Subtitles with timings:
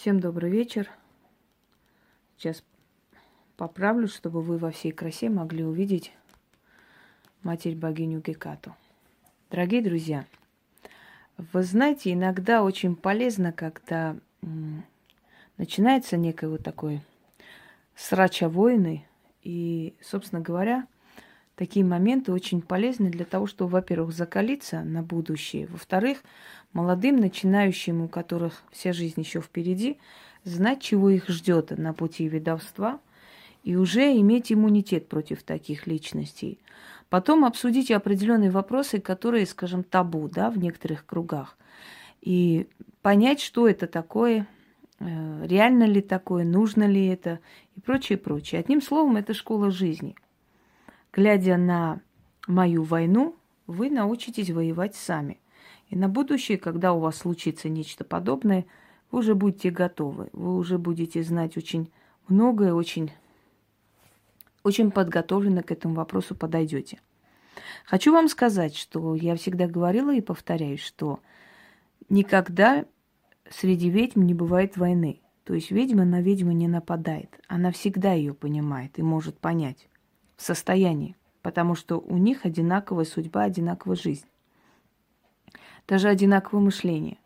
[0.00, 0.88] Всем добрый вечер.
[2.36, 2.62] Сейчас
[3.56, 6.12] поправлю, чтобы вы во всей красе могли увидеть
[7.42, 8.76] Матерь богиню Гекату.
[9.50, 10.24] Дорогие друзья,
[11.36, 14.14] вы знаете, иногда очень полезно, когда
[15.56, 17.02] начинается некий вот такой
[17.96, 19.04] срача войны,
[19.42, 20.86] и, собственно говоря,
[21.58, 26.18] такие моменты очень полезны для того, чтобы, во-первых, закалиться на будущее, во-вторых,
[26.72, 29.98] молодым начинающим, у которых вся жизнь еще впереди,
[30.44, 33.00] знать, чего их ждет на пути ведовства,
[33.64, 36.60] и уже иметь иммунитет против таких личностей.
[37.10, 41.58] Потом обсудить определенные вопросы, которые, скажем, табу да, в некоторых кругах.
[42.20, 42.68] И
[43.02, 44.46] понять, что это такое,
[45.00, 47.40] э, реально ли такое, нужно ли это
[47.74, 48.60] и прочее, прочее.
[48.60, 50.14] Одним словом, это школа жизни–
[51.18, 52.00] Глядя на
[52.46, 53.34] мою войну,
[53.66, 55.40] вы научитесь воевать сами.
[55.88, 58.66] И на будущее, когда у вас случится нечто подобное,
[59.10, 60.28] вы уже будете готовы.
[60.32, 61.90] Вы уже будете знать очень
[62.28, 63.10] многое, очень,
[64.62, 67.00] очень подготовленно к этому вопросу подойдете.
[67.84, 71.18] Хочу вам сказать, что я всегда говорила и повторяюсь, что
[72.08, 72.84] никогда
[73.50, 75.20] среди ведьм не бывает войны.
[75.42, 77.40] То есть ведьма на ведьму не нападает.
[77.48, 79.87] Она всегда ее понимает и может понять
[80.38, 84.26] состоянии, потому что у них одинаковая судьба, одинаковая жизнь.
[85.86, 87.18] Даже одинаковое мышление.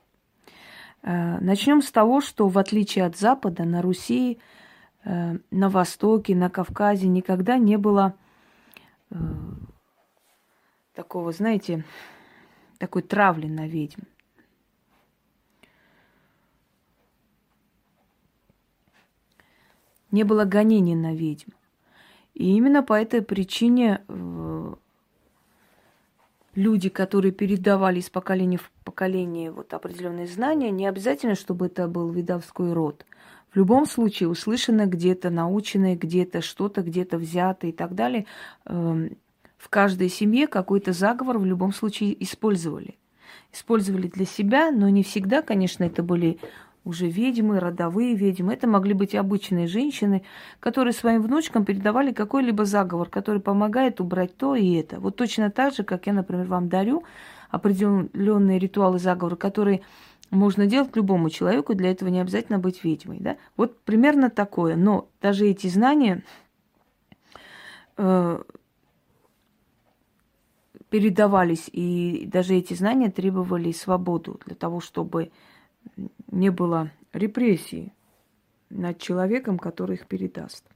[1.03, 4.39] Э, Начнем с того, что в отличие от Запада, на Руси,
[5.05, 8.15] э, на Востоке, на Кавказе никогда не было
[9.11, 9.17] э,
[10.95, 11.85] такого, знаете,
[12.79, 14.03] такой травли на ведьм.
[20.11, 21.53] Не было гонений на ведьм.
[22.35, 24.75] И именно по этой причине э,
[26.55, 32.11] люди, которые передавали из поколения в поколение вот определенные знания, не обязательно, чтобы это был
[32.11, 33.05] видовской род.
[33.53, 38.25] В любом случае, услышано где-то, наученное где-то, что-то где-то взято и так далее,
[38.65, 39.17] эм,
[39.59, 42.97] в каждой семье какой-то заговор в любом случае использовали.
[43.53, 46.39] Использовали для себя, но не всегда, конечно, это были
[46.85, 48.55] уже ведьмы, родовые ведьмы.
[48.55, 50.25] Это могли быть обычные женщины,
[50.61, 54.99] которые своим внучкам передавали какой-либо заговор, который помогает убрать то и это.
[54.99, 57.05] Вот точно так же, как я, например, вам дарю
[57.51, 59.83] определенные ритуалы заговора, которые
[60.31, 63.19] можно делать любому человеку, для этого не обязательно быть ведьмой.
[63.21, 63.37] Да?
[63.57, 64.77] Вот примерно такое.
[64.77, 66.25] Но даже эти знания
[67.99, 68.43] э,
[70.89, 75.31] передавались, и даже эти знания требовали свободу для того, чтобы
[76.33, 77.93] не было репрессий
[78.71, 80.67] над человеком, который их передаст.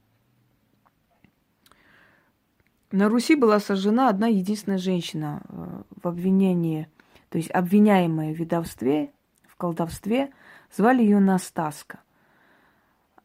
[2.91, 6.87] На Руси была сожжена одна единственная женщина э, в обвинении,
[7.27, 9.11] то есть обвиняемая в ведовстве,
[9.45, 10.31] в колдовстве,
[10.73, 11.99] звали ее Настаска.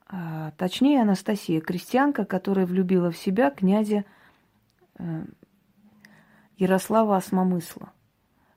[0.08, 4.04] А, точнее, Анастасия, крестьянка, которая влюбила в себя князя
[4.98, 5.24] э,
[6.56, 7.92] Ярослава Осмомысла.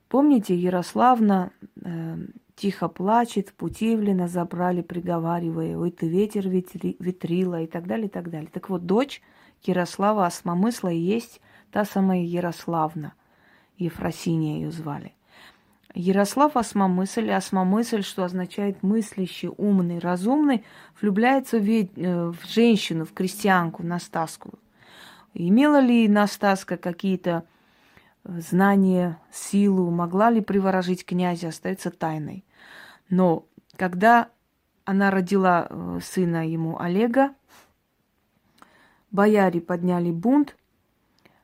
[0.08, 2.16] Помните, Ярославна э,
[2.56, 8.30] тихо плачет, Путивлина забрали, приговаривая, ой, ты ветер ветри, ветрила и так далее, и так
[8.30, 8.50] далее.
[8.52, 9.22] Так вот, дочь
[9.62, 11.40] Ярослава Осмомысла есть
[11.70, 13.12] та самая Ярославна.
[13.78, 15.12] Ефросиния ее звали.
[15.94, 20.64] Ярослав Осмомысль, Осмомысль, что означает мыслящий, умный, разумный,
[21.00, 21.68] влюбляется в.
[21.68, 24.58] Э, в женщину, в крестьянку, Настаску.
[25.32, 27.44] Имела ли Настаска какие-то
[28.24, 32.44] знания, силу, могла ли приворожить князя, остается тайной.
[33.08, 33.46] Но
[33.76, 34.30] когда
[34.84, 37.34] она родила э, сына ему Олега,
[39.10, 40.56] бояре подняли бунт,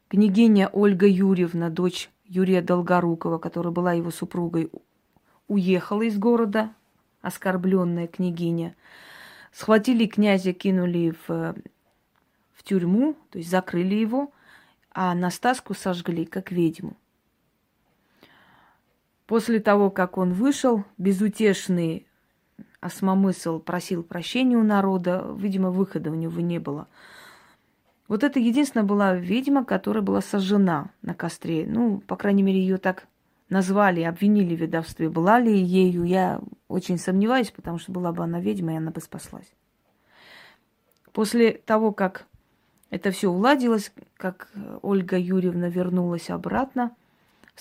[0.09, 4.71] княгиня Ольга Юрьевна, дочь Юрия Долгорукова, которая была его супругой,
[5.49, 6.73] уехала из города,
[7.21, 8.75] оскорбленная княгиня.
[9.53, 11.55] Схватили князя, кинули в,
[12.53, 14.33] в тюрьму, то есть закрыли его,
[14.91, 16.97] а Настаску сожгли, как ведьму.
[19.27, 22.07] После того, как он вышел, безутешный
[22.81, 26.89] осмомысл просил прощения у народа, видимо, выхода у него не было.
[28.09, 31.65] Вот это единственная была ведьма, которая была сожжена на костре.
[31.67, 33.07] Ну, по крайней мере, ее так
[33.49, 35.09] назвали, обвинили в ведовстве.
[35.09, 39.01] Была ли ею, я очень сомневаюсь, потому что была бы она ведьма, и она бы
[39.01, 39.51] спаслась.
[41.13, 42.27] После того, как
[42.91, 44.51] это все уладилось, как
[44.83, 46.91] Ольга Юрьевна вернулась обратно–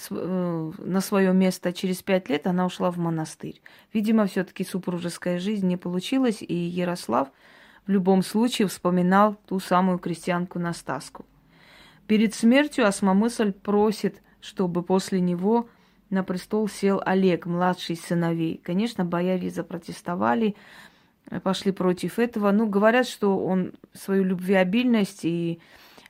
[0.09, 3.61] на свое место через пять лет она ушла в монастырь.
[3.93, 7.29] Видимо, все-таки супружеская жизнь не получилась, и Ярослав
[7.85, 11.25] в любом случае вспоминал ту самую крестьянку Настаску.
[12.07, 15.67] Перед смертью Осмомысль просит, чтобы после него
[16.09, 18.59] на престол сел Олег, младший сыновей.
[18.63, 20.55] Конечно, бояре запротестовали,
[21.43, 22.51] пошли против этого.
[22.51, 25.59] Ну, говорят, что он свою любвеобильность и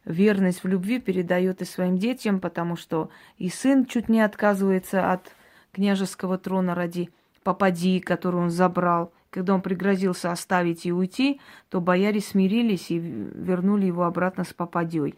[0.05, 5.35] верность в любви передает и своим детям, потому что и сын чуть не отказывается от
[5.71, 7.09] княжеского трона ради
[7.43, 9.13] попади, которую он забрал.
[9.29, 11.39] Когда он пригрозился оставить и уйти,
[11.69, 15.15] то бояре смирились и вернули его обратно с попадей,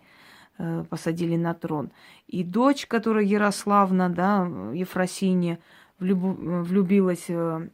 [0.60, 1.92] э, посадили на трон.
[2.28, 5.58] И дочь, которая Ярославна, да, Ефросинья,
[6.00, 7.70] влюбилась э,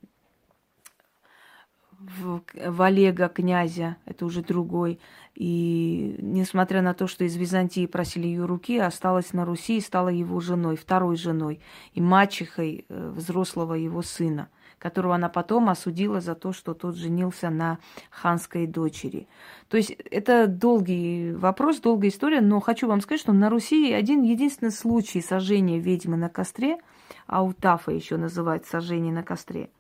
[2.00, 5.00] в Олега князя, это уже другой.
[5.40, 10.10] И несмотря на то, что из Византии просили ее руки, осталась на Руси и стала
[10.10, 11.62] его женой, второй женой
[11.94, 14.50] и мачехой э, взрослого его сына,
[14.80, 19.30] которого она потом осудила за то, что тот женился на ханской дочери.
[19.70, 24.24] То есть это долгий вопрос, долгая история, но хочу вам сказать, что на Руси один
[24.24, 26.80] единственный случай сожжения ведьмы на костре,
[27.28, 29.70] аутафа еще называют сожжение на костре–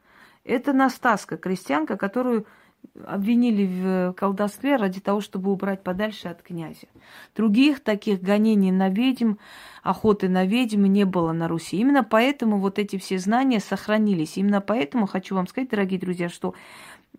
[0.50, 2.46] это Настаска, крестьянка, которую
[3.06, 6.88] обвинили в колдовстве ради того, чтобы убрать подальше от князя.
[7.36, 9.36] Других таких гонений на ведьм,
[9.84, 11.78] охоты на ведьм не было на Руси.
[11.78, 14.38] Именно поэтому вот эти все знания сохранились.
[14.38, 16.54] Именно поэтому хочу вам сказать, дорогие друзья, что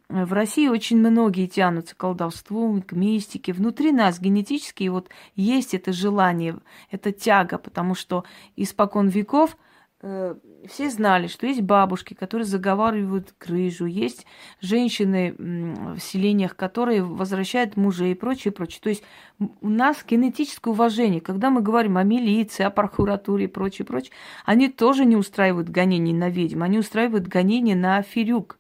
[0.09, 3.53] в России очень многие тянутся к колдовству, к мистике.
[3.53, 6.57] Внутри нас генетически вот есть это желание,
[6.91, 8.25] это тяга, потому что
[8.57, 9.70] испокон веков– Э,
[10.03, 14.25] все знали, что есть бабушки, которые заговаривают крыжу, есть
[14.63, 18.81] женщины в селениях, которые возвращают мужей и прочее, прочее.
[18.83, 19.03] То есть
[19.39, 21.21] у нас генетическое уважение.
[21.21, 24.13] Когда мы говорим о милиции, о прокуратуре и прочее, прочее,
[24.47, 28.60] они тоже не устраивают гонений на ведьм, они устраивают гонения на аферюк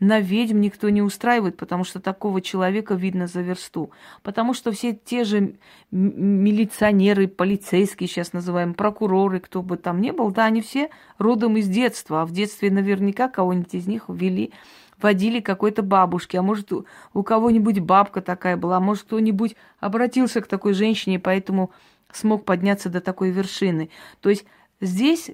[0.00, 3.90] на ведьм никто не устраивает, потому что такого человека видно за версту.
[4.22, 5.56] Потому что все те же
[5.90, 10.88] милиционеры, полицейские, сейчас называем, прокуроры, кто бы там ни был, да, они все
[11.18, 12.22] родом из детства.
[12.22, 14.52] А в детстве наверняка кого-нибудь из них ввели
[15.00, 20.46] водили какой-то бабушке, а может, у кого-нибудь бабка такая была, а может, кто-нибудь обратился к
[20.46, 21.70] такой женщине, поэтому
[22.12, 23.88] смог подняться до такой вершины.
[24.20, 24.44] То есть
[24.80, 25.30] здесь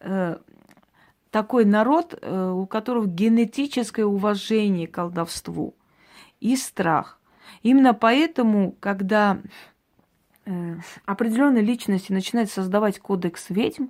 [0.00, 0.36] э,
[1.30, 5.74] такой народ, э, у которого генетическое уважение к колдовству
[6.40, 7.18] и страх.
[7.62, 9.38] Именно поэтому, когда
[10.44, 13.86] э, определенные личности начинают создавать кодекс ведьм,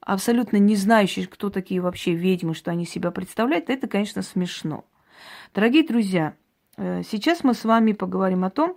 [0.00, 4.84] абсолютно не знающие, кто такие вообще ведьмы, что они себя представляют, это, конечно, смешно.
[5.54, 6.34] Дорогие друзья,
[6.76, 8.76] э, сейчас мы с вами поговорим о том,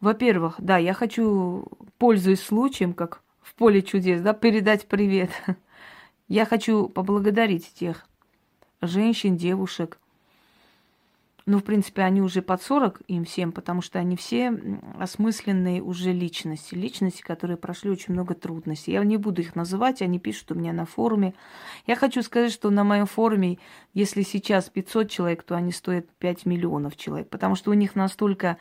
[0.00, 1.66] во-первых, да, я хочу,
[1.98, 5.30] пользуясь случаем, как в поле чудес, да, передать привет
[6.28, 8.06] Я хочу поблагодарить тех
[8.82, 9.98] женщин, девушек.
[11.46, 14.52] Ну, в принципе, они уже под 40 им всем, потому что они все
[14.98, 16.74] осмысленные уже личности.
[16.74, 18.92] Личности, которые прошли очень много трудностей.
[18.92, 21.32] Я не буду их называть, они пишут у меня на форуме.
[21.86, 23.58] Я хочу сказать, что на моем форуме,
[23.94, 28.58] если сейчас 500 человек, то они стоят 5 миллионов человек, потому что у них настолько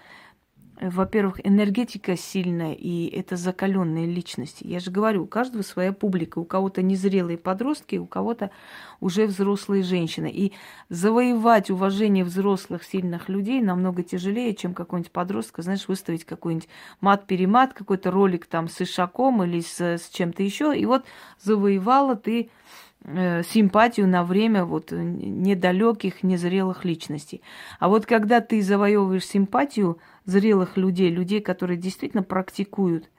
[0.79, 4.65] во-первых, энергетика сильная, и это закаленные личности.
[4.65, 6.39] Я же говорю, у каждого своя публика.
[6.39, 8.51] У кого-то незрелые подростки, у кого-то
[8.99, 10.31] уже взрослые женщины.
[10.31, 10.53] И
[10.89, 16.69] завоевать уважение взрослых, сильных людей намного тяжелее, чем какой-нибудь подростка, знаешь, выставить какой-нибудь
[17.01, 20.77] мат-перемат, какой-то ролик там с Ишаком или с, с чем-то еще.
[20.77, 21.05] И вот
[21.41, 22.47] завоевала ты э,
[23.07, 27.41] симпатию на время вот недалеких, незрелых личностей.
[27.79, 33.09] А вот когда ты завоевываешь симпатию зрелых людей, людей, которые действительно практикуют.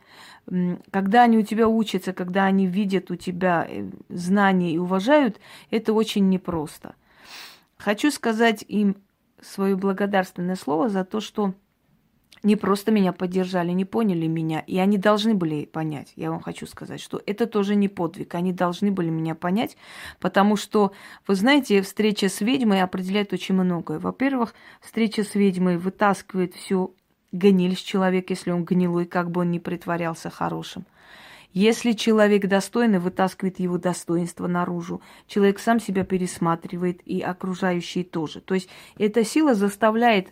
[0.91, 5.41] Когда они у тебя учатся, когда они видят у тебя э, знания и уважают,
[5.71, 6.95] это очень непросто.
[7.77, 8.97] Хочу сказать им
[9.41, 11.55] свое благодарственное слово за то, что
[12.43, 16.13] не просто меня поддержали, не поняли меня, и они должны были понять.
[16.17, 18.35] Я вам хочу сказать, что это тоже не подвиг.
[18.35, 19.77] Они должны были меня понять,
[20.21, 20.93] потому что,
[21.27, 23.99] вы знаете, встреча с ведьмой определяет очень многое.
[23.99, 26.95] Во-первых, встреча с ведьмой вытаскивает всю
[27.33, 30.87] гниль с человека, если он гнилой, как бы он ни притворялся хорошим.
[31.55, 35.01] Если человек достойный, вытаскивает его достоинство наружу.
[35.27, 38.41] Человек сам себя пересматривает, и окружающие тоже.
[38.41, 38.69] То есть
[38.99, 40.29] эта сила заставляет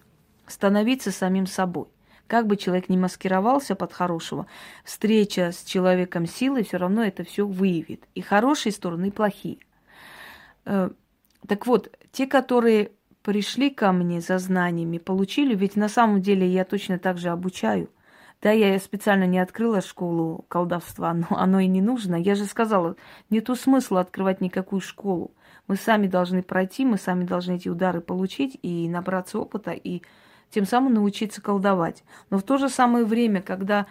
[0.47, 1.87] становиться самим собой.
[2.27, 4.47] Как бы человек ни маскировался под хорошего,
[4.85, 8.05] встреча с человеком силой все равно это все выявит.
[8.15, 9.59] И хорошие стороны, и плохие.
[10.65, 10.91] Э,
[11.47, 12.93] так вот, те, которые
[13.23, 17.91] пришли ко мне за знаниями, получили, ведь на самом деле я точно так же обучаю.
[18.43, 22.17] Да, я специально не открыла школу колдовства, но оно и не нужно.
[22.17, 22.97] Я же сказала,
[23.31, 25.33] нету смысла открывать никакую школу.
[25.69, 30.03] Мы сами должны пройти, мы сами должны эти удары получить и набраться опыта, и
[30.57, 32.03] тем самым научиться колдовать.
[32.31, 33.85] Но в то же самое время, когда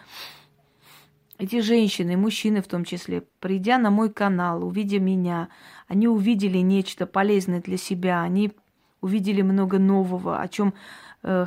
[1.38, 5.50] эти женщины, мужчины в том числе, придя на мой канал, увидя меня,
[5.88, 8.52] они увидели нечто полезное для себя, они
[9.00, 10.74] увидели много нового, о чем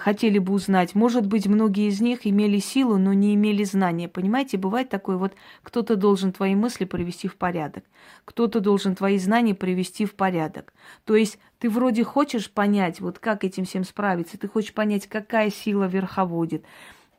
[0.01, 0.95] хотели бы узнать.
[0.97, 4.09] Может быть, многие из них имели силу, но не имели знания.
[4.09, 7.85] Понимаете, бывает такое, вот кто-то должен твои мысли привести в порядок,
[8.25, 10.73] кто-то должен твои знания привести в порядок.
[11.05, 15.51] То есть ты вроде хочешь понять, вот как этим всем справиться, ты хочешь понять, какая
[15.51, 16.65] сила верховодит,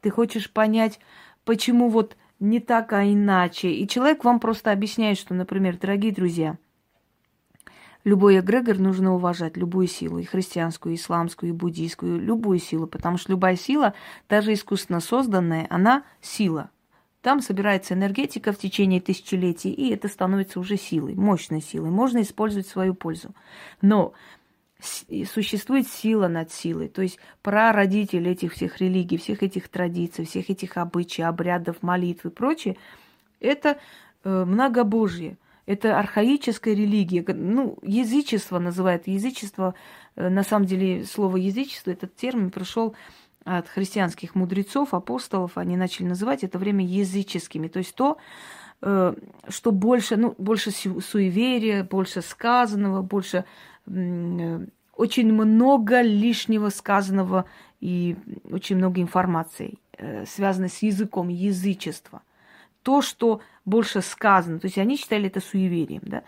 [0.01, 0.99] ты хочешь понять,
[1.45, 3.71] почему вот не так, а иначе.
[3.71, 6.57] И человек вам просто объясняет, что, например, дорогие друзья,
[8.03, 13.17] любой эгрегор нужно уважать, любую силу, и христианскую, и исламскую, и буддийскую, любую силу, потому
[13.17, 13.93] что любая сила,
[14.27, 16.69] даже искусственно созданная, она сила.
[17.21, 21.89] Там собирается энергетика в течение тысячелетий, и это становится уже силой, мощной силой.
[21.89, 23.35] Можно использовать свою пользу.
[23.81, 24.13] Но
[24.81, 26.87] существует сила над силой.
[26.87, 32.29] То есть прародитель этих всех религий, всех этих традиций, всех этих обычаев, обрядов, молитв и
[32.29, 32.77] прочее,
[33.41, 33.77] это
[34.23, 35.37] э, многобожие.
[35.69, 37.23] Это архаическая религия.
[37.27, 39.07] Ну, язычество называют.
[39.07, 39.75] Язычество,
[40.15, 42.95] э, на самом деле, слово язычество, этот термин пришел
[43.45, 45.57] от христианских мудрецов, апостолов.
[45.57, 47.67] Они начали называть это время языческими.
[47.67, 48.17] То есть то,
[48.81, 49.13] э,
[49.47, 53.45] что больше, ну, больше суеверия, больше сказанного, больше
[53.89, 57.45] Э, очень много лишнего сказанного
[57.79, 58.17] и
[58.51, 59.79] очень много информации,
[60.25, 62.21] связанной с языком, язычества.
[62.83, 64.59] То, что больше сказано.
[64.59, 66.23] То есть они считали это суеверием, да.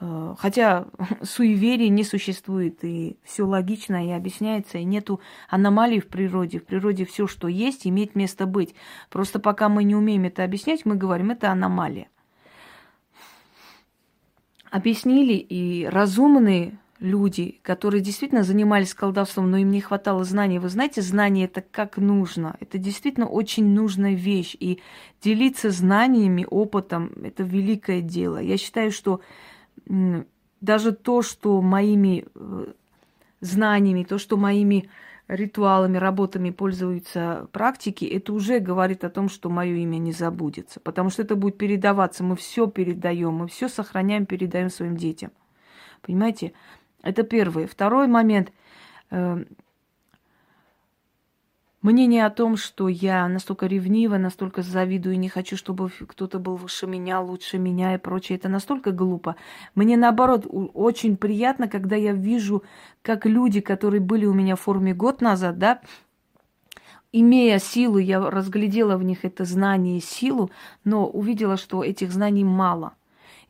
[0.00, 0.86] Э, хотя
[1.22, 6.58] суеверий не существует, и все логично и объясняется, и нету аномалий в природе.
[6.58, 8.74] В природе все, что есть, имеет место быть.
[9.08, 12.08] Просто пока мы не умеем это объяснять, мы говорим, это аномалия
[14.72, 20.58] объяснили и разумные люди, которые действительно занимались колдовством, но им не хватало знаний.
[20.58, 22.56] Вы знаете, знание это как нужно.
[22.60, 24.56] Это действительно очень нужная вещь.
[24.58, 24.80] И
[25.20, 28.38] делиться знаниями, опытом– это великое дело.
[28.38, 29.20] Я считаю, что
[30.60, 32.66] даже то, что моими э,
[33.40, 34.88] знаниями, то, что моими
[35.26, 40.78] ритуалами, работами пользуются практики, это уже говорит о том, что мое имя не забудется.
[40.78, 42.22] Потому что это будет передаваться.
[42.22, 45.32] Мы все передаем, мы все сохраняем, передаем своим детям.
[46.00, 46.52] Понимаете?
[47.02, 47.66] Это первый.
[47.66, 48.52] Второй момент.
[49.10, 49.46] Эм,
[51.82, 56.86] мнение о том, что я настолько ревнива, настолько завидую не хочу, чтобы кто-то был выше
[56.86, 59.36] меня, лучше меня и прочее, это настолько глупо.
[59.74, 62.62] Мне наоборот очень приятно, когда я вижу,
[63.02, 65.80] как люди, которые были у меня в форме год назад, да,
[67.10, 70.50] имея силу, я разглядела в них это знание и силу,
[70.84, 72.94] но увидела, что этих знаний мало–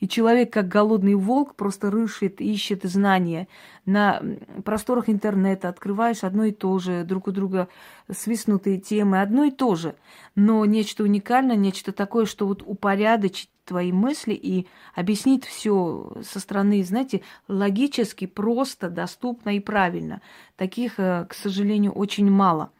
[0.03, 3.47] и человек, как голодный волк, просто рыщет, ищет знания.
[3.87, 4.21] На
[4.65, 7.69] просторах интернета открываешь одно и то же, друг у друга
[8.11, 9.95] свистнутые темы, одно и то же.
[10.35, 14.67] Но нечто уникальное, нечто такое, что вот упорядочить твои мысли и
[14.97, 20.21] объяснить все со стороны, знаете, логически, просто, доступно и правильно.
[20.57, 22.73] Таких, э, к сожалению, очень мало.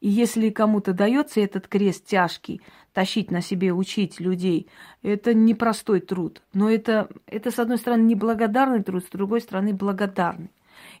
[0.00, 2.62] И если кому-то дается этот крест тяжкий,
[2.94, 4.68] тащить на себе, учить людей,
[5.02, 6.40] это непростой труд.
[6.54, 10.50] Но это, это, с одной стороны, неблагодарный труд, с другой стороны, благодарный.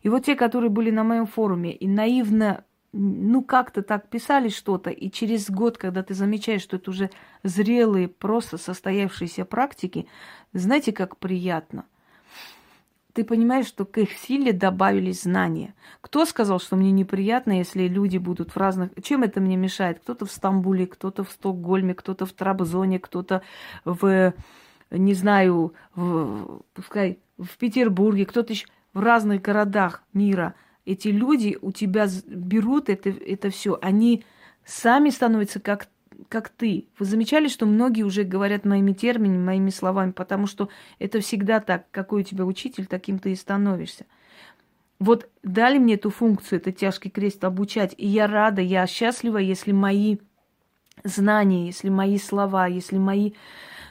[0.02, 4.90] И вот те, которые были на моем форуме и наивно, ну, как-то так писали что-то,
[4.90, 7.10] и через год, когда ты замечаешь, что это уже
[7.44, 10.06] зрелые, просто состоявшиеся практики,
[10.52, 11.84] знаете, как приятно
[13.14, 15.74] ты понимаешь, что к их силе добавились знания.
[16.00, 18.90] Кто сказал, что мне неприятно, если люди будут в разных...
[19.02, 20.00] Чем это мне мешает?
[20.00, 23.42] Кто-то в Стамбуле, кто-то в Стокгольме, кто-то в Трабзоне, кто-то
[23.84, 24.34] в,
[24.90, 30.54] не знаю, в, пускай в Петербурге, кто-то еще в разных городах мира.
[30.84, 34.24] Эти люди у тебя берут это, это все, они
[34.64, 35.86] сами становятся как
[36.28, 36.88] как ты.
[36.98, 41.90] Вы замечали, что многие уже говорят моими терминами, моими словами, потому что это всегда так.
[41.90, 44.06] Какой у тебя учитель, таким ты и становишься.
[44.98, 49.72] Вот дали мне эту функцию, это тяжкий крест обучать, и я рада, я счастлива, если
[49.72, 50.18] мои
[51.02, 53.32] знания, если мои слова, если мои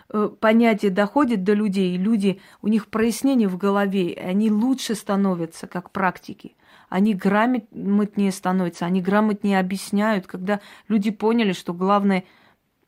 [0.10, 5.92] э, понятия доходят до людей, люди, у них прояснение в голове, они лучше становятся как
[5.92, 6.56] практики
[6.94, 12.24] они грамотнее становятся, они грамотнее объясняют, когда люди поняли, что главное э,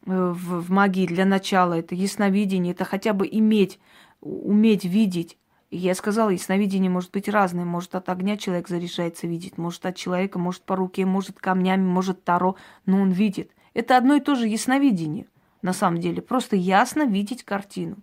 [0.05, 3.79] в, в магии для начала это ясновидение, это хотя бы иметь,
[4.21, 5.39] уметь видеть.
[5.71, 7.65] Я сказала, ясновидение может быть разное.
[7.65, 12.23] Может, от огня человек заряжается видеть, может, от человека, может, по руке, может, камнями, может,
[12.23, 13.49] таро, но он видит.
[13.73, 15.25] Это одно и то же ясновидение,
[15.63, 16.21] на самом деле.
[16.21, 17.95] Просто ясно видеть картину.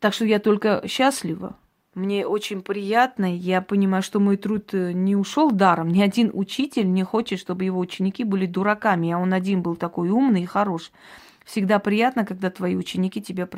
[0.00, 1.56] Так что я только счастлива,
[1.94, 3.34] мне очень приятно.
[3.36, 5.88] Я понимаю, что мой труд э, не ушел даром.
[5.88, 10.10] Ни один учитель не хочет, чтобы его ученики были дураками, а он один был такой
[10.10, 10.90] умный и хорош.
[11.44, 13.48] Всегда приятно, когда твои ученики тебя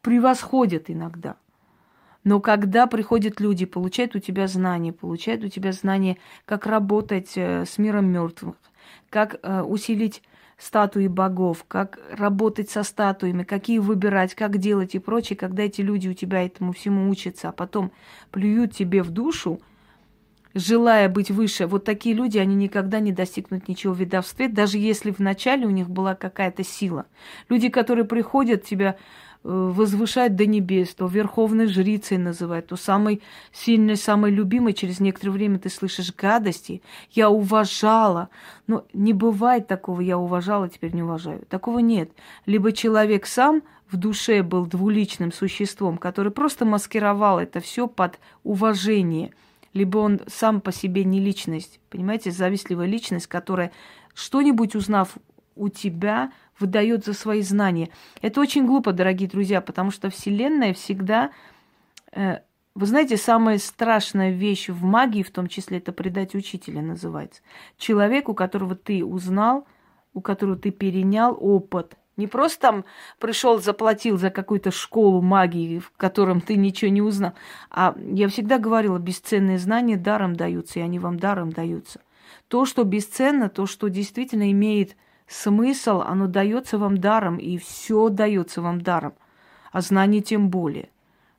[0.00, 1.36] превосходят иногда.
[2.24, 6.16] Но когда приходят люди, получают у тебя знания, получают у тебя знания,
[6.46, 8.56] как работать э, с миром мертвых,
[9.10, 10.22] как э, усилить
[10.58, 16.08] статуи богов, как работать со статуями, какие выбирать, как делать и прочее, когда эти люди
[16.08, 17.92] у тебя этому всему учатся, а потом
[18.30, 19.60] плюют тебе в душу,
[20.54, 25.10] желая быть выше, вот такие люди, они никогда не достигнут ничего в ведовстве, даже если
[25.10, 27.06] вначале у них была какая-то сила.
[27.48, 28.96] Люди, которые приходят тебя
[29.44, 33.22] возвышать до небес, то верховной жрицей называют, то самой
[33.52, 34.72] сильной, самой любимой.
[34.72, 36.82] Через некоторое время ты слышишь гадости.
[37.10, 38.30] Я уважала.
[38.66, 41.44] Но не бывает такого, я уважала, теперь не уважаю.
[41.48, 42.10] Такого нет.
[42.46, 49.32] Либо человек сам в душе был двуличным существом, который просто маскировал это все под уважение–
[49.74, 53.72] либо он сам по себе не личность, понимаете, завистливая личность, которая
[54.14, 55.18] что-нибудь узнав
[55.56, 57.90] у тебя, выдает за свои знания.
[58.22, 61.30] Это очень глупо, дорогие друзья, потому что Вселенная всегда...
[62.12, 62.38] Э,
[62.74, 67.40] вы знаете, самая страшная вещь в магии, в том числе, это предать учителя называется.
[67.76, 69.66] Человек, у которого ты узнал,
[70.12, 72.84] у которого ты перенял опыт– не просто там
[73.18, 77.32] пришел, заплатил за какую-то школу магии, в котором ты ничего не узнал.
[77.70, 82.00] А я всегда говорила, бесценные знания даром даются, и они вам даром даются.
[82.48, 84.96] То, что бесценно, то, что действительно имеет
[85.26, 89.14] смысл, оно дается вам даром, и все дается вам даром.
[89.72, 90.90] А знание тем более.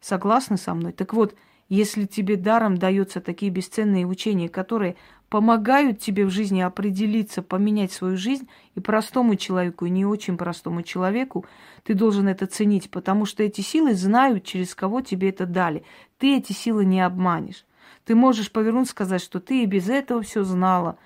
[0.01, 0.91] Согласны со мной?
[0.91, 1.35] Так вот,
[1.69, 4.95] если тебе даром даются такие бесценные учения, которые
[5.29, 10.83] помогают тебе в жизни определиться, поменять свою жизнь, и простому человеку, и не очень простому
[10.83, 11.45] человеку,
[11.83, 15.83] ты должен это ценить, потому что эти силы знают, через кого тебе это дали.
[16.19, 17.65] Ты эти силы не обманешь.
[18.05, 20.97] Ты можешь повернуться сказать, что ты и без этого все знала,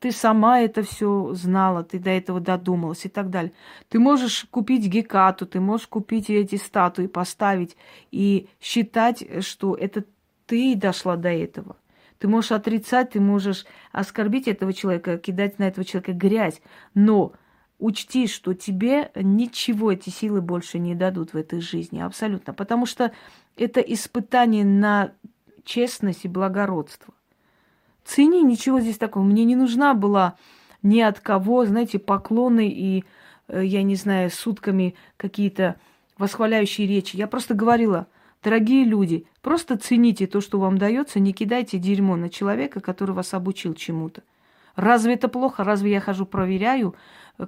[0.00, 3.52] ты сама это все знала, ты до этого додумалась и так далее.
[3.88, 7.76] Ты можешь купить гекату, ты можешь купить эти статуи, поставить
[8.10, 10.04] и считать, что это
[10.46, 11.76] ты дошла до этого.
[12.18, 16.60] Ты можешь отрицать, ты можешь оскорбить этого человека, кидать на этого человека грязь,
[16.94, 17.32] но
[17.78, 23.12] учти, что тебе ничего эти силы больше не дадут в этой жизни, абсолютно, потому что
[23.56, 25.12] это испытание на
[25.64, 27.14] честность и благородство
[28.08, 29.22] цени, ничего здесь такого.
[29.22, 30.34] Мне не нужна была
[30.82, 33.04] ни от кого, знаете, поклоны и,
[33.48, 35.76] э, я не знаю, сутками какие-то
[36.16, 37.16] восхваляющие речи.
[37.16, 38.06] Я просто говорила,
[38.42, 43.34] дорогие люди, просто цените то, что вам дается, не кидайте дерьмо на человека, который вас
[43.34, 44.22] обучил чему-то.
[44.74, 45.64] Разве это плохо?
[45.64, 46.94] Разве я хожу, проверяю,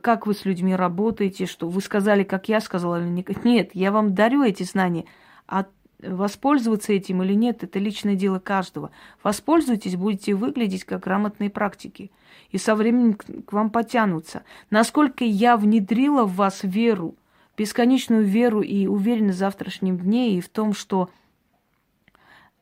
[0.02, 3.44] как вы с людьми работаете, что вы сказали, как я сказала или нет?
[3.44, 5.04] Нет, я вам дарю эти знания,
[5.48, 5.66] а
[6.02, 8.90] Воспользоваться этим или нет, это личное дело каждого.
[9.22, 12.10] Воспользуйтесь, будете выглядеть как грамотные практики.
[12.50, 14.44] И со временем к вам потянутся.
[14.70, 17.14] Насколько я внедрила в вас веру,
[17.56, 21.10] бесконечную веру и уверенность в завтрашнем дне, и в том, что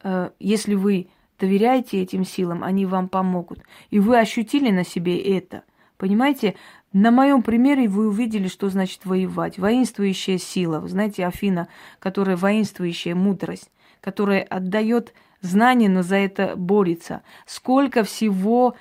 [0.02, 3.60] э, если вы доверяете этим силам, они вам помогут.
[3.90, 5.62] И вы ощутили на себе это.
[5.98, 6.54] Понимаете,
[6.92, 9.58] на моем примере вы увидели, что значит воевать.
[9.58, 10.78] Воинствующая сила.
[10.78, 17.22] Вы знаете, Афина, которая воинствующая мудрость, которая отдает знания, но за это борется.
[17.46, 18.76] Сколько всего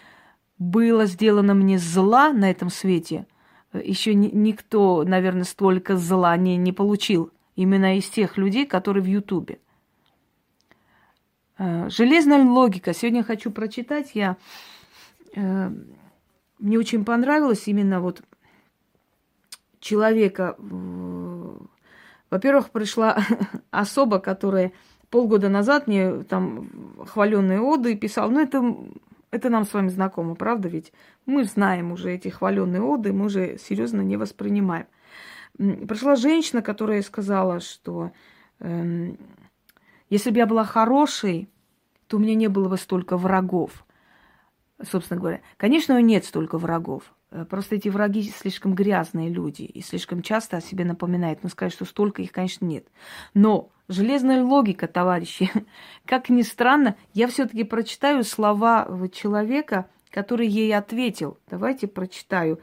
[0.60, 3.26] было сделано мне зла на этом свете.
[3.74, 7.32] Еще никто, наверное, столько зла не, не получил.
[7.56, 9.58] Именно из тех людей, которые в Ютубе.
[11.58, 12.94] Э, железная логика.
[12.94, 14.38] Сегодня хочу прочитать я
[15.36, 15.72] э,
[16.60, 18.22] мне очень понравилось именно вот
[19.80, 20.56] человека.
[22.30, 23.18] Во-первых, пришла
[23.72, 24.74] особа, которая
[25.10, 26.70] полгода назад мне там
[27.08, 28.30] хваленные оды писал.
[28.30, 28.76] Ну, это,
[29.32, 30.92] это нам с вами знакомо, правда ведь?
[31.26, 34.88] Мы знаем уже эти хваленные оды, мы уже серьезно не воспринимаем.
[35.58, 38.12] Пришла женщина, которая сказала, что
[38.60, 39.16] э,
[40.10, 41.50] если бы я была хорошей,
[42.08, 43.87] то у меня не было бы столько врагов
[44.84, 45.42] собственно говоря.
[45.58, 47.14] Конечно, нет столько врагов.
[47.32, 51.44] Э, просто эти враги слишком грязные люди и слишком часто о себе напоминают.
[51.44, 52.88] Но сказать, что столько их, конечно, нет.
[53.34, 55.50] Но железная логика, товарищи,
[56.06, 61.40] как ни странно, я все-таки прочитаю слова человека, который ей ответил.
[61.50, 62.62] Давайте прочитаю.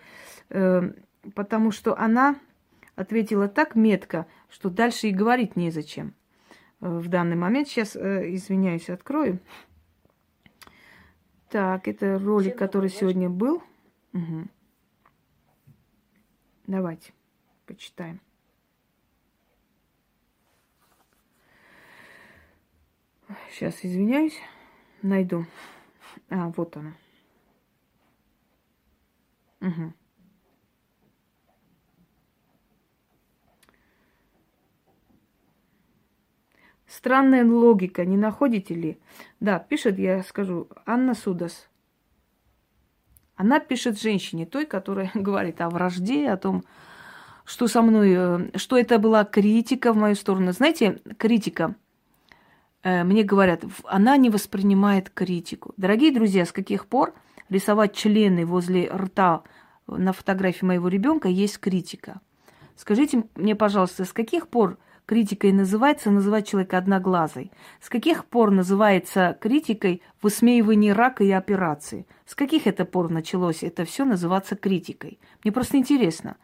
[0.50, 0.94] Эм,
[1.35, 2.37] потому что она
[2.96, 6.14] ответила так метко, что дальше и говорить незачем.
[6.81, 9.40] Э, в данный момент, сейчас, э, извиняюсь, открою.
[11.55, 13.62] Так, это ролик, который сегодня был.
[14.12, 14.49] Угу.
[16.67, 17.12] Давайте
[17.64, 18.21] почитаем.
[23.53, 24.37] Сейчас извиняюсь,
[25.01, 25.47] найду.
[26.29, 26.97] А, вот она.
[29.61, 29.93] Угу.
[36.97, 38.99] Странная логика, не находите ли?
[39.41, 41.69] Да, пишет, я скажу, Анна Судас.
[43.35, 46.63] Она пишет женщине, той, которая говорит о вражде, о том,
[47.45, 50.53] что со мной, э, что это была критика в мою сторону.
[50.53, 51.75] Знаете, критика,
[52.85, 55.75] э, мне говорят, она не воспринимает критику.
[55.77, 57.13] Дорогие друзья, с каких пор
[57.49, 59.43] рисовать члены возле рта
[59.89, 62.21] на фотографии моего ребенка есть критика?
[62.77, 67.51] Скажите мне, пожалуйста, с каких пор критикой называется называть человека одноглазой?
[67.81, 72.07] С каких пор называется критикой высмеивание рака и операции?
[72.27, 75.19] С каких это пор началось это все называться критикой?
[75.43, 76.37] Мне просто интересно.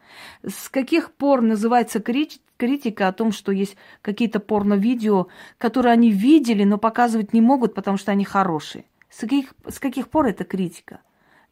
[0.43, 6.77] С каких пор называется критика о том, что есть какие-то порно-видео, которые они видели, но
[6.77, 8.85] показывать не могут, потому что они хорошие?
[9.09, 11.01] С каких, с каких пор это критика?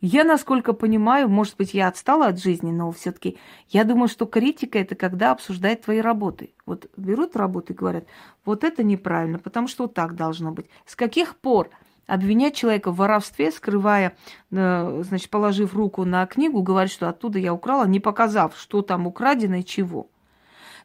[0.01, 4.79] Я, насколько понимаю, может быть, я отстала от жизни, но все-таки я думаю, что критика
[4.79, 6.53] это когда обсуждают твои работы.
[6.65, 8.05] Вот берут работы и говорят,
[8.45, 10.67] вот это неправильно, потому что вот так должно быть.
[10.85, 11.69] С каких пор
[12.07, 14.15] обвинять человека в воровстве, скрывая,
[14.51, 19.05] э, значит, положив руку на книгу, говорить, что оттуда я украла, не показав, что там
[19.05, 20.09] украдено и чего.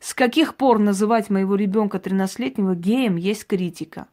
[0.01, 4.07] С каких пор называть моего ребенка 13-летнего геем есть критика?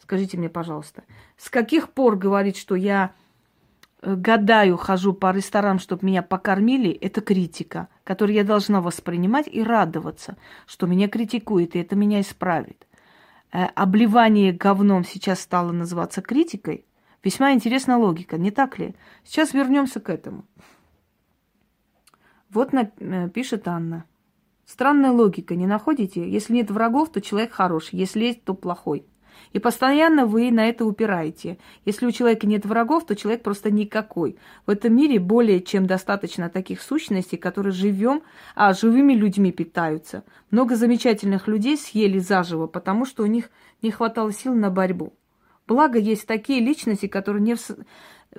[0.00, 1.04] Скажите мне, пожалуйста.
[1.38, 3.12] С каких пор говорить, что я
[4.02, 10.36] гадаю, хожу по ресторанам, чтобы меня покормили, это критика, которую я должна воспринимать и радоваться,
[10.66, 12.86] что меня критикует, и это меня исправит.
[13.52, 16.84] Э, обливание говном сейчас стало называться критикой.
[17.22, 18.96] Весьма интересная логика, не так ли?
[19.24, 20.44] Сейчас вернемся к этому.
[22.50, 24.04] Вот э, пишет Анна.
[24.66, 26.28] Странная логика, не находите?
[26.28, 29.06] Если нет врагов, то человек хороший, если есть, то плохой.
[29.52, 31.58] И постоянно вы на это упираете.
[31.84, 34.36] Если у человека нет врагов, то человек просто никакой.
[34.66, 38.22] В этом мире более чем достаточно таких сущностей, которые живем,
[38.54, 40.24] а живыми людьми питаются.
[40.50, 43.50] Много замечательных людей съели заживо, потому что у них
[43.82, 45.12] не хватало сил на борьбу.
[45.66, 47.60] Благо, есть такие личности, которые, не в,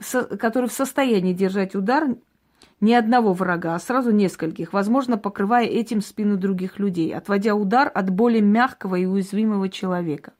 [0.02, 2.16] со, которые в состоянии держать удар
[2.82, 8.10] не одного врага, а сразу нескольких, возможно, покрывая этим спину других людей, отводя удар от
[8.10, 10.34] более мягкого и уязвимого человека.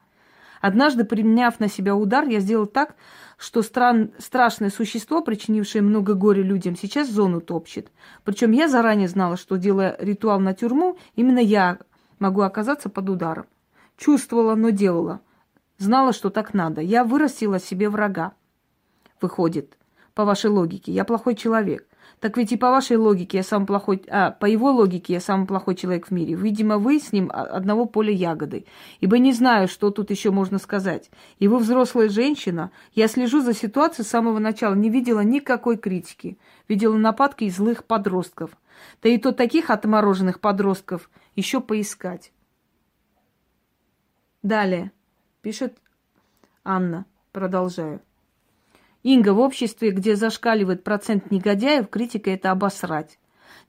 [0.64, 2.96] Однажды, применяв на себя удар, я сделал так,
[3.38, 4.14] что стран...
[4.18, 7.92] страшное существо, причинившее много горя людям, сейчас зону топчет.
[8.24, 11.80] Причем я заранее знала, что, делая ритуал на тюрьму, именно я
[12.18, 13.46] могу оказаться под ударом.
[13.98, 15.20] Чувствовала, но делала.
[15.80, 16.80] Знала, что так надо.
[16.80, 18.32] Я вырастила себе врага.
[19.20, 19.78] Выходит,
[20.14, 21.86] по вашей логике, я плохой человек.
[22.24, 25.46] Так ведь и по вашей логике я самый плохой, а по его логике я самый
[25.46, 26.36] плохой человек в мире.
[26.36, 28.66] Видимо, вы с ним одного поля ягоды.
[29.02, 31.12] Ибо не знаю, что тут еще можно сказать.
[31.40, 32.72] И вы взрослая женщина.
[32.94, 34.74] Я слежу за ситуацией с самого начала.
[34.74, 36.38] Не видела никакой критики.
[36.70, 38.52] Видела нападки из злых подростков.
[39.02, 42.32] Да и то таких отмороженных подростков еще поискать.
[44.44, 44.94] Далее.
[45.42, 45.78] Пишет
[46.64, 47.06] Анна.
[47.34, 48.00] Продолжаю.
[49.04, 53.20] Инга, в обществе, где зашкаливает процент негодяев, критика– это обосрать.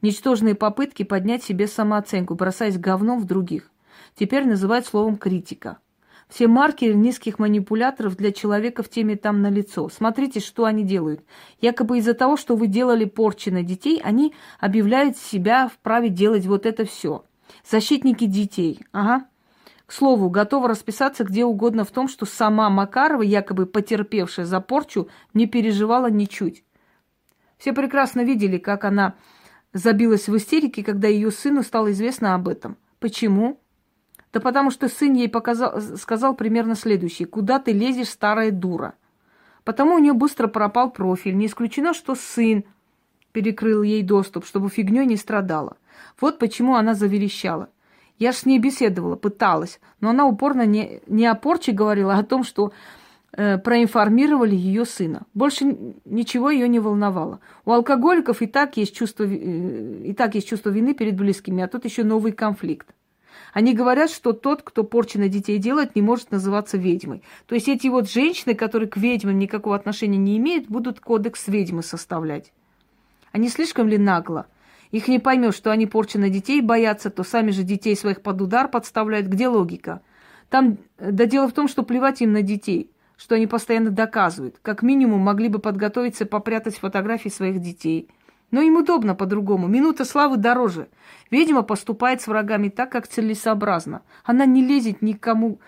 [0.00, 3.70] Ничтожные попытки поднять себе самооценку, бросаясь говном в других.
[4.14, 5.78] Теперь называют словом критика.
[6.28, 9.88] Все маркеры низких манипуляторов для человека в теме там на лицо.
[9.88, 11.22] Смотрите, что они делают.
[11.60, 16.64] Якобы из-за того, что вы делали порчи на детей, они объявляют себя вправе делать вот
[16.64, 17.24] это все.
[17.68, 18.80] Защитники детей.
[18.92, 19.26] Ага.
[19.86, 25.08] К слову, готова расписаться где угодно в том, что сама Макарова, якобы потерпевшая за порчу,
[25.34, 26.64] не переживала ничуть.
[27.58, 29.14] Все прекрасно видели, как она
[29.72, 32.76] забилась в истерике, когда ее сыну стало известно об этом.
[32.98, 33.60] Почему?
[34.32, 37.28] Да потому что сын ей показал, сказал примерно следующее.
[37.28, 38.94] «Куда ты лезешь, старая дура?»
[39.62, 41.36] Потому у нее быстро пропал профиль.
[41.36, 42.64] Не исключено, что сын
[43.32, 45.76] перекрыл ей доступ, чтобы фигней не страдала.
[46.20, 47.70] Вот почему она заверещала.
[48.18, 52.20] Я ж с ней беседовала, пыталась, но она упорно не, не о порче говорила, а
[52.20, 52.72] о том, что
[53.32, 55.22] э, проинформировали ее сына.
[55.34, 57.40] Больше ничего ее не волновало.
[57.64, 61.68] У алкоголиков и так есть чувство, э, и так есть чувство вины перед близкими, а
[61.68, 62.88] тут еще новый конфликт.
[63.52, 67.22] Они говорят, что тот, кто порчи на детей делает, не может называться ведьмой.
[67.46, 71.82] То есть эти вот женщины, которые к ведьмам никакого отношения не имеют, будут кодекс ведьмы
[71.82, 72.52] составлять.
[73.32, 74.46] Они слишком ли нагло?
[74.94, 78.40] Их не поймешь, что они порчи на детей боятся, то сами же детей своих под
[78.40, 79.26] удар подставляют.
[79.26, 80.02] Где логика?
[80.50, 84.60] Там, да дело в том, что плевать им на детей, что они постоянно доказывают.
[84.62, 88.08] Как минимум могли бы подготовиться попрятать фотографии своих детей.
[88.52, 89.66] Но им удобно по-другому.
[89.66, 90.86] Минута славы дороже.
[91.28, 94.02] Ведьма поступает с врагами так, как целесообразно.
[94.22, 95.58] Она не лезет никому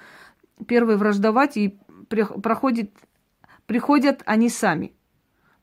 [0.69, 1.77] первой враждовать и
[2.09, 2.93] проходит,
[3.67, 4.93] приходят они сами.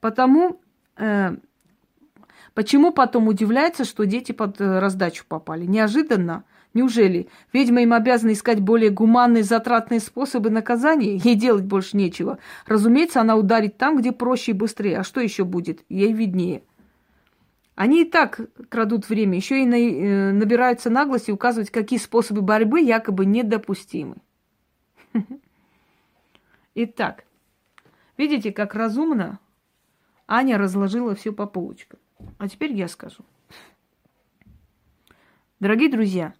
[0.01, 0.59] Потому
[0.97, 1.37] э,
[2.53, 5.65] Почему потом удивляется, что дети под э, раздачу попали?
[5.65, 6.43] Неожиданно.
[6.73, 7.27] Неужели?
[7.51, 11.15] Ведьма им обязана искать более гуманные, затратные способы наказания?
[11.17, 12.39] Ей делать больше нечего.
[12.65, 14.99] Разумеется, она ударит там, где проще и быстрее.
[14.99, 15.83] А что еще будет?
[15.89, 16.63] Ей виднее.
[17.75, 18.39] Они и так
[18.69, 24.17] крадут время, еще и э, набираются наглости указывать, какие способы борьбы якобы недопустимы.
[26.75, 27.25] Итак,
[28.15, 29.39] видите, как разумно
[30.27, 31.99] Аня разложила все по полочкам.
[32.37, 33.23] А теперь я скажу.
[35.59, 36.33] Дорогие друзья,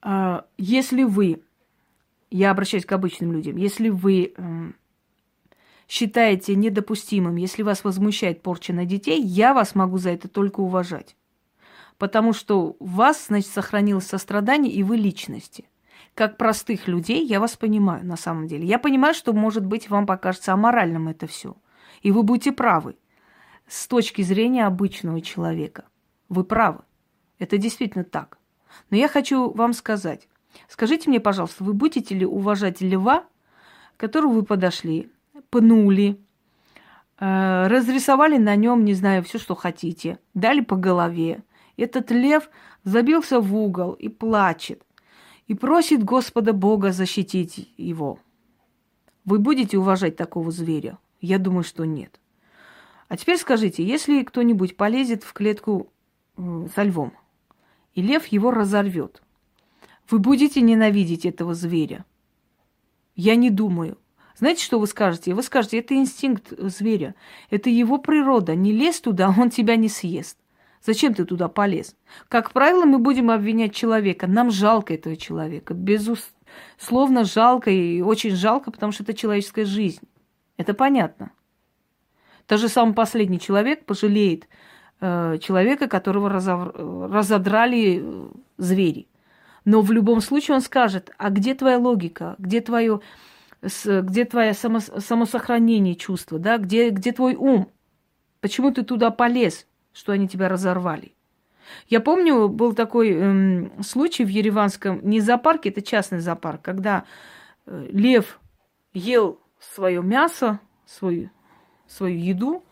[0.00, 1.42] а, если вы,
[2.30, 4.34] я обращаюсь к обычным людям, если вы
[5.88, 11.16] считаете недопустимым, если вас возмущает порча на детей, я вас могу за это только уважать.
[11.98, 15.64] Потому что у вас, значит, сохранилось сострадание, и вы личности.
[16.14, 18.66] Как простых людей я вас понимаю на самом деле.
[18.66, 21.56] Я понимаю, что, может быть, вам покажется аморальным это все.
[22.02, 22.96] И вы будете правы
[23.66, 25.84] с точки зрения обычного человека.
[26.28, 26.80] Вы правы.
[27.38, 28.38] Это действительно так.
[28.90, 30.28] Но я хочу вам сказать.
[30.68, 33.24] Скажите мне, пожалуйста, вы будете ли уважать льва,
[33.96, 35.10] которого вы подошли,
[35.50, 36.20] пнули,
[37.18, 41.42] э, разрисовали на нем, не знаю, все, что хотите, дали по голове.
[41.76, 42.50] Этот лев
[42.84, 44.82] забился в угол и плачет,
[45.46, 48.18] и просит Господа Бога защитить его.
[49.24, 50.98] Вы будете уважать такого зверя?
[51.20, 52.20] Я думаю, что нет.
[53.08, 55.92] А теперь скажите, если кто-нибудь полезет в клетку
[56.36, 57.12] э, со львом,
[57.94, 59.22] и лев его разорвет,
[60.10, 62.04] вы будете ненавидеть этого зверя?
[63.14, 63.98] Я не думаю.
[64.36, 65.34] Знаете, что вы скажете?
[65.34, 67.14] Вы скажете, это инстинкт зверя,
[67.48, 68.54] это его природа.
[68.54, 70.38] Не лезь туда, он тебя не съест.
[70.84, 71.96] Зачем ты туда полез?
[72.28, 74.26] Как правило, мы будем обвинять человека.
[74.26, 75.74] Нам жалко этого человека.
[75.74, 80.02] Безусловно, жалко и очень жалко, потому что это человеческая жизнь.
[80.56, 81.32] Это понятно.
[82.48, 84.48] Даже самый последний человек пожалеет
[85.00, 86.74] э, человека, которого разов...
[86.74, 88.28] разодрали э,
[88.58, 89.08] звери.
[89.64, 93.00] Но в любом случае он скажет, а где твоя логика, где твое
[93.62, 97.70] где твое само, самосохранение чувства, да, где, где твой ум?
[98.40, 101.14] Почему ты туда полез, что они тебя разорвали?
[101.88, 107.04] Я помню, был такой эм, случай в Ереванском, не зоопарке, это частный зоопарк, когда
[107.66, 108.38] э, лев
[108.92, 111.30] ел свое мясо, свою,
[111.88, 112.64] свою еду,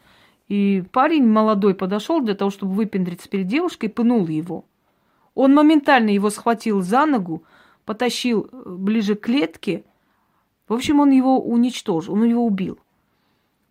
[0.48, 4.64] и парень молодой подошел для того, чтобы выпендриться перед девушкой, пынул его.
[5.34, 7.44] Он моментально его схватил за ногу,
[7.84, 9.84] потащил э, ближе к клетке–
[10.68, 12.78] в общем, он его уничтожил, он его убил.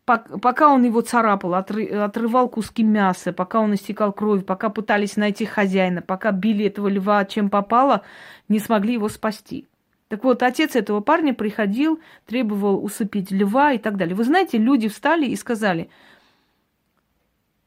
[0.06, 6.02] Пока он его царапал, отрывал куски мяса, пока он истекал кровью, пока пытались найти хозяина,
[6.02, 8.04] пока били этого льва чем попало,
[8.50, 9.68] не смогли его спасти.
[10.14, 14.16] Так вот, отец этого парня приходил, требовал усыпить льва и так далее.
[14.16, 15.90] Вы знаете, люди встали и сказали,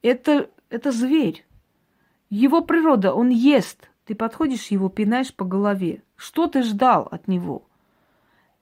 [0.00, 1.44] это, это зверь,
[2.30, 3.90] его природа, он ест.
[4.04, 6.04] Ты подходишь, его пинаешь по голове.
[6.14, 7.66] Что ты ждал от него?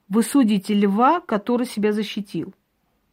[0.08, 2.54] Вы судите льва, который себя защитил.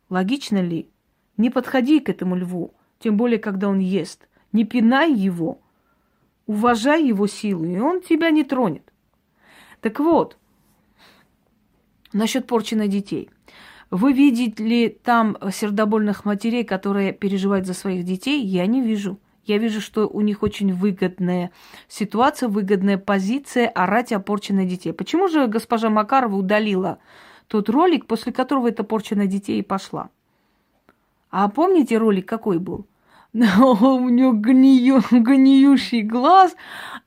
[0.10, 0.90] Логично ли?
[1.36, 4.30] Не подходи к этому льву, тем более, когда он ест.
[4.54, 5.60] Не пинай его,
[6.46, 8.94] уважай его силу, и он тебя не тронет.
[9.82, 10.38] Так вот,
[12.14, 13.30] насчет порчи на детей.
[13.90, 18.42] Вы видите ли там сердобольных матерей, которые переживают за своих детей?
[18.44, 19.20] Я не вижу.
[19.44, 21.52] Я вижу, что у них очень выгодная
[21.88, 24.94] ситуация, выгодная позиция орать о порче на детей.
[24.94, 27.00] Почему же госпожа Макарова удалила
[27.48, 30.10] тот ролик, после которого эта порча на детей и пошла?
[31.32, 32.86] А помните ролик какой был?
[33.34, 36.54] У нее гнию, гниющий глаз,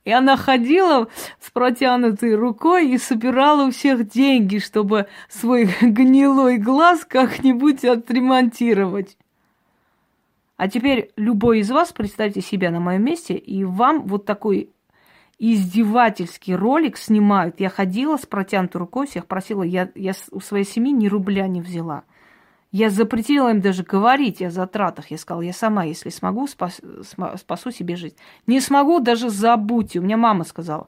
[0.05, 1.07] и она ходила
[1.39, 9.17] с протянутой рукой и собирала у всех деньги, чтобы свой гнилой глаз как-нибудь отремонтировать.
[10.57, 14.71] А теперь любой из вас, представьте себя на моем месте, и вам вот такой
[15.37, 17.59] издевательский ролик снимают.
[17.59, 21.61] Я ходила с протянутой рукой, всех просила, я, я у своей семьи ни рубля не
[21.61, 22.03] взяла.
[22.75, 25.11] Я запретила им даже говорить о затратах.
[25.11, 26.81] Я сказала, я сама, если смогу, спас,
[27.37, 28.17] спасу себе жизнь.
[28.47, 29.99] Не смогу, даже забудьте.
[29.99, 30.87] У меня мама сказала,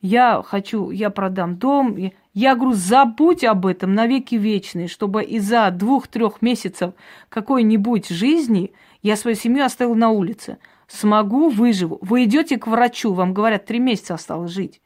[0.00, 1.96] я хочу, я продам дом.
[2.32, 6.94] Я говорю, забудь об этом навеки вечные, чтобы из-за двух-трех месяцев
[7.28, 10.58] какой-нибудь жизни– я свою семью оставил на улице.
[10.86, 11.98] Смогу, выживу.
[12.02, 14.80] Вы идете к врачу, вам говорят, три месяца осталось жить.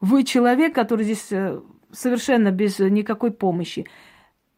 [0.00, 3.86] Вы человек, который здесь э, совершенно без никакой помощи,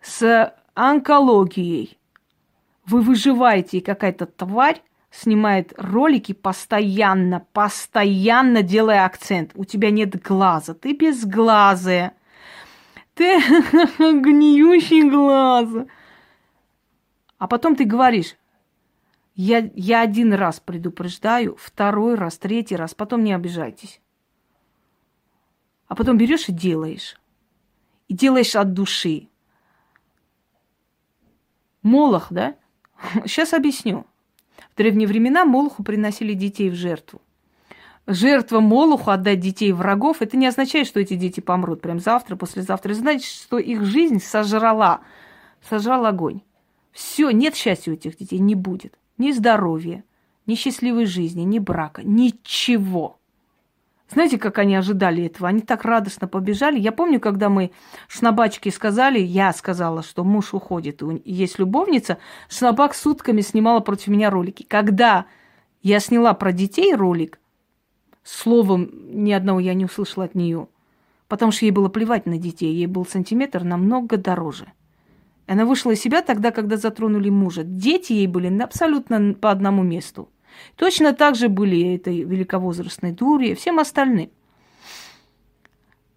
[0.03, 1.99] с онкологией.
[2.85, 9.53] Вы выживаете, и какая-то тварь снимает ролики постоянно, постоянно делая акцент.
[9.55, 12.15] У тебя нет глаза, ты безглазая.
[13.15, 13.39] Ты
[13.99, 15.87] гниющий глаз.
[17.39, 18.37] А потом ты говоришь,
[19.35, 24.01] Я, я один раз предупреждаю, второй раз, третий раз, потом не обижайтесь.
[25.87, 27.21] А потом берешь и делаешь.
[28.09, 29.29] И делаешь от души.
[31.83, 32.55] Молох, да?
[33.27, 34.07] Сейчас объясню.
[34.73, 37.21] В древние времена Молоху приносили детей в жертву.
[38.07, 42.91] Жертва Молоху отдать детей врагов, это не означает, что эти дети помрут прям завтра, послезавтра.
[42.91, 45.03] Это значит, что их жизнь сожрала,
[45.69, 46.41] сожрал огонь.
[46.91, 48.99] Все, нет счастья у этих детей, не будет.
[49.19, 50.05] Ни здоровья,
[50.47, 53.19] ни счастливой жизни, ни брака, ничего.
[54.13, 55.49] Знаете, как они ожидали этого?
[55.49, 56.79] Они так радостно побежали.
[56.79, 57.73] Я помню, когда мы
[58.09, 62.19] шнабачке сказали, я сказала, что муж уходит, есть любовница,
[62.51, 64.65] шнабак сутками снимала против меня ролики.
[64.65, 65.25] Когда
[65.81, 67.41] я сняла про детей ролик,
[68.23, 70.69] словом ни одного я не услышала от нее,
[71.27, 74.67] потому что ей было плевать на детей, ей был сантиметр намного дороже.
[75.47, 77.63] Она вышла из себя тогда, когда затронули мужа.
[77.65, 80.29] Дети ей были абсолютно по одному месту.
[80.77, 84.31] Точно так же были этой великовозрастной дуре, всем остальным.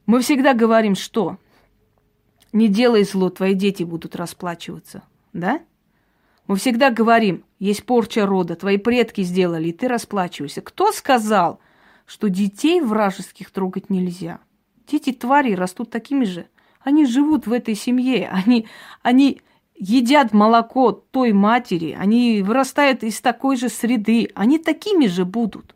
[0.05, 1.37] Мы всегда говорим, что
[2.53, 5.61] не делай зло, твои дети будут расплачиваться, да?
[6.47, 10.61] Мы всегда говорим, есть порча рода, твои предки сделали, и ты расплачиваешься.
[10.61, 11.59] Кто сказал,
[12.05, 14.39] что детей вражеских трогать нельзя?
[14.87, 16.47] Дети твари растут такими же.
[16.81, 18.67] Они живут в этой семье, они,
[19.01, 19.41] они
[19.77, 25.75] едят молоко той матери, они вырастают из такой же среды, они такими же будут.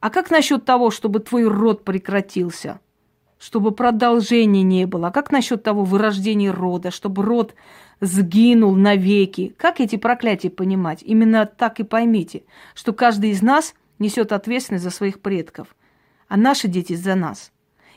[0.00, 2.80] А как насчет того, чтобы твой род прекратился?
[3.38, 5.08] Чтобы продолжения не было?
[5.08, 7.54] А как насчет того вырождения рода, чтобы род
[8.00, 9.54] сгинул навеки?
[9.58, 11.02] Как эти проклятия понимать?
[11.02, 15.68] Именно так и поймите, что каждый из нас несет ответственность за своих предков,
[16.28, 17.52] а наши дети за нас.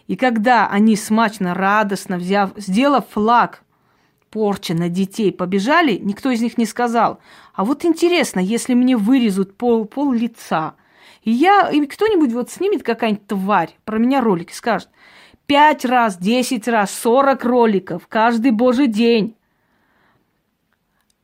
[0.08, 3.64] И когда они смачно, радостно, взяв, сделав флаг
[4.30, 7.20] порча на детей побежали, никто из них не сказал.
[7.54, 10.76] А вот интересно, если мне вырезут пол, пол лица,
[11.24, 14.90] и я, и кто-нибудь вот снимет какая-нибудь тварь, про меня ролик скажет,
[15.46, 19.36] пять раз, десять раз, сорок роликов, каждый божий день.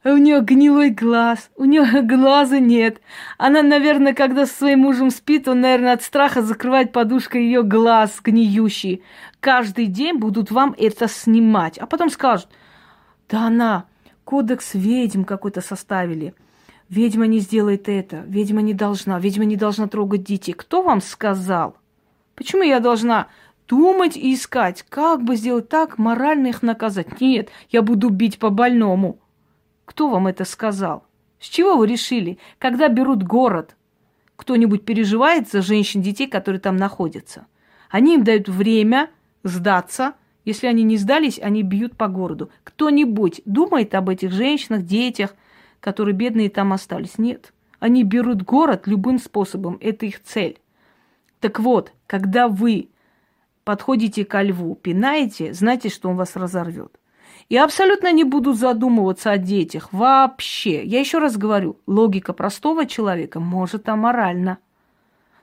[0.05, 2.99] У нее гнилой глаз, у нее глаза нет.
[3.37, 8.19] Она, наверное, когда со своим мужем спит, он, наверное, от страха закрывает подушкой ее глаз
[8.21, 9.01] гниющий.
[9.39, 12.49] Каждый день будут вам это снимать, а потом скажут–
[13.33, 13.87] да она,
[14.25, 16.35] кодекс ведьм какой-то составили.
[16.87, 20.53] Ведьма не сделает это, ведьма не должна, ведьма не должна трогать детей.
[20.53, 21.75] Кто вам сказал?
[22.35, 23.29] Почему я должна
[23.67, 27.19] думать и искать, как бы сделать так, морально их наказать?
[27.19, 29.17] Нет, я буду бить по больному.
[29.85, 31.03] Кто вам это сказал?
[31.39, 32.37] С чего вы решили?
[32.59, 33.75] Когда берут город,
[34.35, 37.47] кто-нибудь переживает за женщин, детей, которые там находятся?
[37.89, 39.09] Они им дают время
[39.43, 40.13] сдаться–
[40.45, 42.49] если они не сдались, они бьют по городу.
[42.63, 45.35] Кто-нибудь думает об этих женщинах, детях,
[45.79, 47.17] которые бедные там остались?
[47.17, 47.53] Нет.
[47.79, 49.77] Они берут город любым способом.
[49.81, 50.59] Это их цель.
[51.39, 52.89] Так вот, когда вы
[53.63, 56.97] подходите ко льву, пинаете, знайте, что он вас разорвет.
[57.49, 59.89] И абсолютно не буду задумываться о детях.
[59.91, 60.83] Вообще.
[60.83, 64.59] Я еще раз говорю, логика простого человека может аморальна.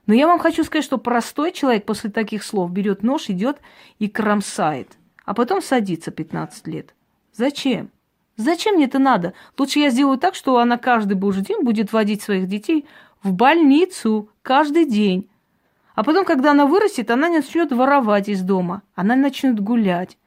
[0.07, 3.59] Но я вам хочу сказать, что простой человек после таких слов берет нож, идет
[3.99, 6.95] и кромсает, а потом садится 15 лет.
[7.33, 7.89] Зачем?
[8.35, 9.33] Зачем мне это надо?
[9.57, 12.85] Лучше я сделаю так, что она каждый божий день будет водить своих детей
[13.21, 15.29] в больницу каждый день.
[15.93, 20.17] А потом, когда она вырастет, она начнет воровать из дома, она начнет гулять.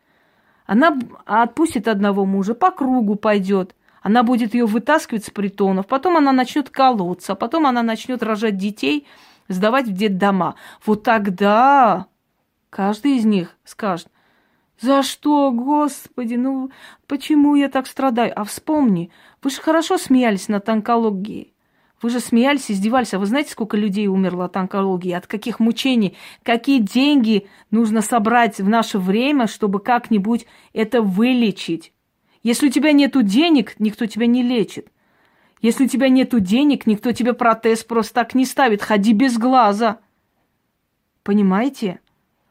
[0.66, 3.74] Она отпустит одного мужа, по кругу пойдет.
[4.02, 9.06] Она будет ее вытаскивать с притонов, потом она начнет колоться, потом она начнет рожать детей–
[9.48, 10.54] сдавать в детдома.
[10.84, 12.06] Вот тогда
[12.70, 14.08] каждый из них скажет,
[14.80, 16.70] за что, Господи, ну
[17.06, 18.32] почему я так страдаю?
[18.38, 19.10] А вспомни,
[19.42, 21.54] вы же хорошо смеялись над онкологией.
[22.02, 23.14] Вы же смеялись, издевались.
[23.14, 25.12] А вы знаете, сколько людей умерло от онкологии?
[25.12, 26.16] От каких мучений?
[26.42, 31.94] Какие деньги нужно собрать в наше время, чтобы как-нибудь это вылечить?
[32.42, 34.88] Если у тебя нет денег, никто тебя не лечит.
[35.64, 38.82] Если у тебя нету денег, никто тебе протез просто так не ставит.
[38.82, 39.98] Ходи без глаза.
[41.22, 42.00] Понимаете?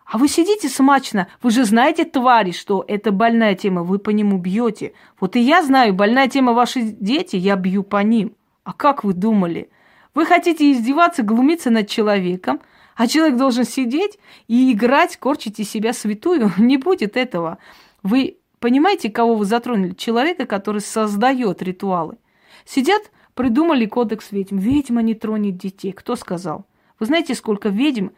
[0.04, 1.28] А вы сидите смачно.
[1.44, 3.84] Вы же знаете, твари, что это больная тема.
[3.84, 4.94] Вы по нему бьете.
[5.20, 8.36] Вот и я знаю, больная тема ваши дети, я бью по ним.
[8.64, 9.70] А как вы думали?
[10.16, 12.62] Вы хотите издеваться, глумиться над человеком,
[12.96, 14.18] а человек должен сидеть
[14.48, 16.52] и играть, корчить из себя святую.
[16.58, 17.60] Не будет этого.
[18.02, 19.94] Вы понимаете, кого вы затронули?
[19.94, 22.18] Человека, который создает ритуалы.
[22.66, 24.58] Сидят, придумали кодекс ведьм.
[24.58, 25.92] Ведьма не тронет детей.
[25.92, 26.66] Кто сказал?
[27.00, 28.10] Вы знаете, сколько ведьм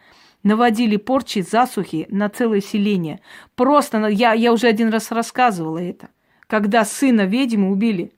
[0.44, 3.22] наводили порчи, засухи на целое селение?
[3.56, 6.10] Просто, я, я уже один раз рассказывала это.
[6.48, 8.12] Когда сына ведьмы убили.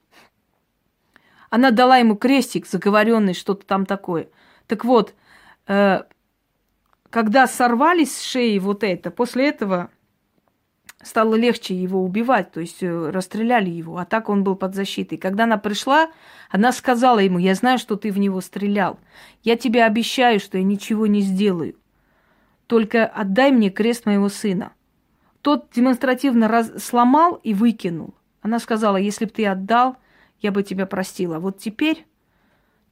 [1.50, 4.30] Она дала ему крестик заговоренный, что-то там такое.
[4.68, 5.14] Так вот,
[5.68, 6.04] э,
[7.10, 9.90] когда сорвались с шеи вот это, после этого
[11.08, 15.18] стало легче его убивать, то есть э, расстреляли его, а так он был под защитой.
[15.18, 16.10] Когда она пришла,
[16.50, 19.00] она сказала ему, я знаю, что ты в него стрелял,
[19.44, 21.76] я тебе обещаю, что я ничего не сделаю,
[22.68, 24.74] только отдай мне крест моего сына.
[25.42, 26.72] Тот демонстративно раз...
[26.84, 28.14] сломал и выкинул.
[28.42, 29.98] Она сказала, если бы ты отдал,
[30.42, 31.40] я бы тебя простила.
[31.40, 32.06] Вот теперь,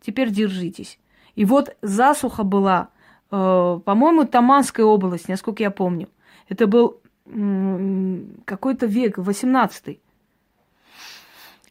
[0.02, 1.00] теперь держитесь.
[1.36, 2.90] И вот засуха была,
[3.32, 6.08] э, по-моему, Таманская область, насколько я помню.
[6.48, 7.02] Это был
[8.46, 10.00] какой-то век, 18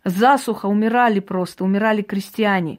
[0.04, 2.78] Засуха, умирали просто, умирали крестьяне.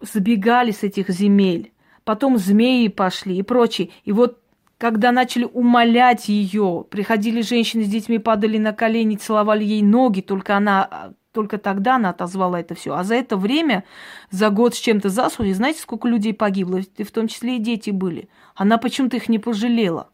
[0.00, 1.72] Забегали с этих земель.
[2.04, 3.90] Потом змеи пошли и прочее.
[4.04, 4.40] И вот
[4.78, 10.56] когда начали умолять ее, приходили женщины с детьми, падали на колени, целовали ей ноги, только
[10.56, 12.94] она только тогда она отозвала это все.
[12.94, 13.82] А за это время,
[14.30, 16.80] за год с чем-то засухи, знаете, сколько людей погибло?
[16.96, 18.28] И в том числе и дети были.
[18.54, 20.10] Она почему-то их не пожалела.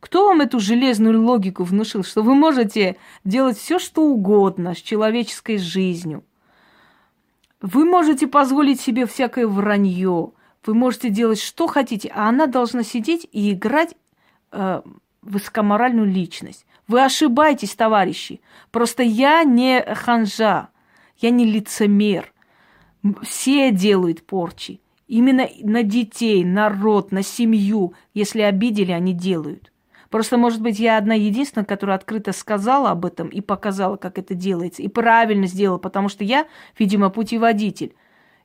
[0.00, 5.58] Кто вам эту железную логику внушил, что вы можете делать все, что угодно с человеческой
[5.58, 6.24] жизнью?
[7.60, 10.32] Вы можете позволить себе всякое вранье,
[10.64, 13.94] вы можете делать что хотите, а она должна сидеть и играть
[14.52, 14.82] э,
[15.22, 16.66] высокоморальную личность.
[16.86, 18.40] Вы ошибаетесь, товарищи.
[18.70, 20.68] Просто я не ханжа,
[21.18, 22.32] я не лицемер.
[23.22, 24.80] Все делают порчи.
[25.08, 29.72] Именно на детей, народ, на семью, если обидели, они делают.
[30.16, 34.32] Просто, может быть, я одна единственная, которая открыто сказала об этом и показала, как это
[34.32, 36.46] делается, и правильно сделала, потому что я,
[36.78, 37.94] видимо, путеводитель.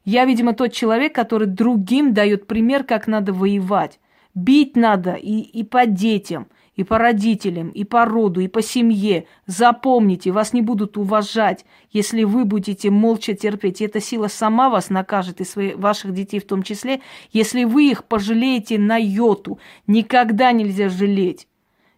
[0.03, 4.01] Я, видимо, тот человек, который другим дает пример, как надо воевать.
[4.35, 9.25] Бить надо и, и по детям, и по родителям, и по роду, и по семье.
[9.45, 13.79] Запомните, вас не будут уважать, если вы будете молча терпеть.
[13.79, 16.99] И эта сила сама вас накажет, и свои, ваших детей в том числе,
[17.31, 19.57] если вы их пожалеете на йоту.
[19.87, 21.47] Никогда нельзя жалеть.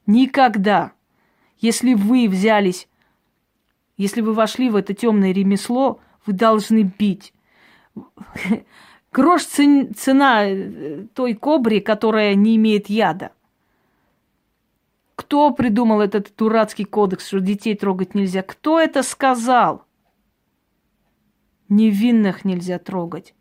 [0.05, 0.93] Никогда.
[1.59, 2.87] Если вы взялись,
[3.97, 7.33] если вы вошли в это темное ремесло, вы должны бить.
[9.11, 13.31] Грош цена э, той кобри, которая не имеет яда.
[15.15, 18.41] Кто придумал этот дурацкий кодекс, что детей трогать нельзя?
[18.41, 19.85] Кто это сказал?
[21.69, 23.35] Невинных нельзя трогать.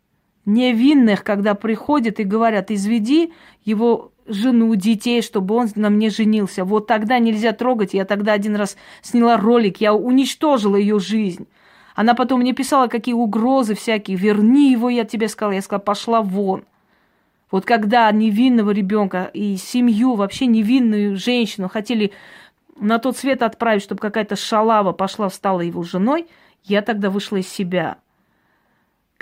[0.45, 3.33] Невинных, когда приходят и говорят, изведи
[3.63, 6.65] его жену, детей, чтобы он на мне женился.
[6.65, 7.93] Вот тогда нельзя трогать.
[7.93, 11.47] Я тогда один раз сняла ролик, я уничтожила ее жизнь.
[11.95, 14.17] Она потом мне писала, какие угрозы всякие.
[14.17, 15.53] Верни его, я тебе сказала.
[15.53, 16.63] Я сказала, пошла вон.
[17.51, 22.11] Вот когда невинного ребенка и семью, вообще невинную женщину хотели
[22.75, 26.25] на тот свет отправить, чтобы какая-то шалава пошла, стала его женой,
[26.63, 27.97] я тогда вышла из себя.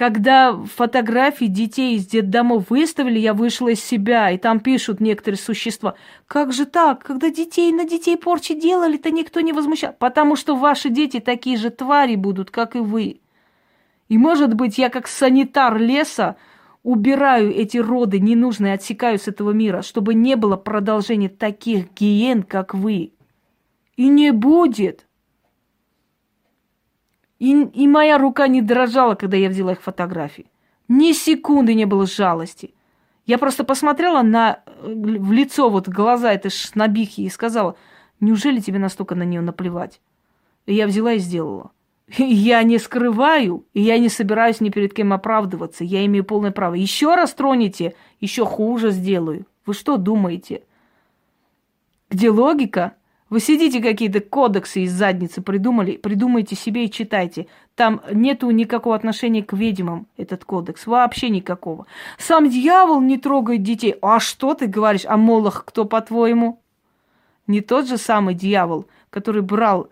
[0.02, 5.94] Когда фотографии детей из детдомов выставили, я вышла из себя, и там пишут некоторые существа,
[6.26, 10.56] как же так, когда детей на детей порчи делали, то никто не возмущал, потому что
[10.56, 13.22] ваши дети такие же твари будут, как и вы.
[14.10, 16.36] И, может быть, я как санитар леса
[16.82, 22.74] убираю эти роды ненужные, отсекаю с этого мира, чтобы не было продолжения таких гиен, как
[22.74, 23.14] вы.
[23.98, 25.06] И не будет.
[27.42, 30.46] И, и моя рука не дрожала, когда я взяла их фотографии.
[30.88, 32.76] Ни секунды не было жалости.
[33.26, 37.76] Я просто посмотрела на, э, в лицо, вот глаза этой шнобихи и сказала,
[38.20, 40.02] неужели тебе настолько на нее наплевать?
[40.68, 41.72] И я взяла и сделала.
[42.20, 45.84] Я не скрываю, и я не собираюсь ни перед кем оправдываться.
[45.84, 46.76] Я имею полное право.
[46.76, 49.48] Еще раз тронете, еще хуже сделаю.
[49.66, 50.62] Вы что думаете?
[52.12, 52.94] Где логика?
[53.32, 57.48] Вы сидите какие-то кодексы из задницы придумали, придумайте себе и читайте.
[57.76, 61.88] Там нету никакого отношения к ведьмам, этот кодекс, вообще никакого.
[62.18, 63.96] Сам дьявол не трогает детей.
[64.02, 65.06] А что ты говоришь?
[65.06, 66.62] А Молох кто, по-твоему?
[67.48, 69.88] Не тот же самый дьявол, который брал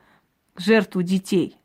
[0.57, 1.55] жертву детей.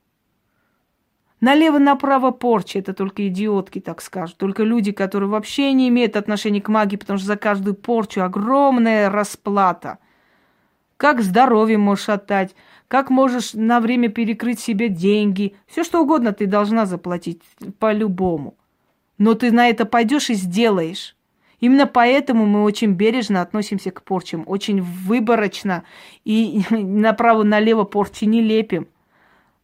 [1.41, 4.37] Налево-направо порча, это только идиотки так скажут.
[4.37, 9.11] Только люди, которые вообще не имеют отношения к магии, потому что за каждую порчу огромная
[9.11, 9.99] расплата–
[11.05, 12.55] как здоровье можешь отдать,
[12.88, 15.55] как можешь на время перекрыть себе деньги.
[15.66, 17.42] Все что угодно ты должна заплатить
[17.78, 18.57] по-любому.
[19.18, 21.14] Но ты на это пойдешь и сделаешь.
[21.61, 25.84] Именно поэтому мы очень бережно относимся к порчам, очень выборочно
[26.24, 28.88] и направо-налево порчи не лепим.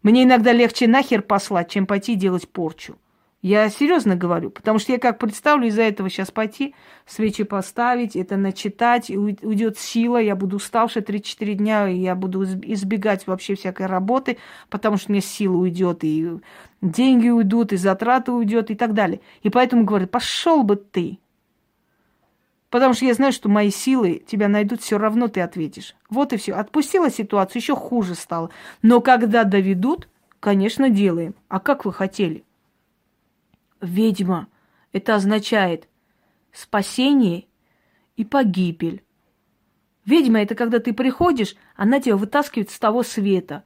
[0.02, 2.98] Мне иногда легче нахер послать, чем пойти делать порчу.
[3.42, 6.74] Я серьезно говорю, потому что я как представлю из-за этого сейчас пойти,
[7.06, 12.44] свечи поставить, это начитать, и уйдет сила, я буду уставшая 3-4 дня, и я буду
[12.44, 14.36] избегать вообще всякой работы,
[14.68, 16.32] потому что мне сила уйдет, и
[16.82, 19.20] деньги уйдут, и затраты уйдет, и так далее.
[19.42, 21.18] И поэтому говорю, пошел бы ты.
[22.68, 25.96] Потому что я знаю, что мои силы тебя найдут, все равно ты ответишь.
[26.10, 26.52] Вот и все.
[26.52, 28.50] Отпустила ситуацию, еще хуже стало.
[28.82, 31.34] Но когда доведут, конечно, делаем.
[31.48, 32.44] А как вы хотели?
[33.80, 34.48] Ведьма.
[34.92, 35.88] Это означает
[36.52, 37.46] спасение
[38.16, 39.02] и погибель.
[40.04, 43.64] Ведьма– это когда ты приходишь, она тебя вытаскивает с того света.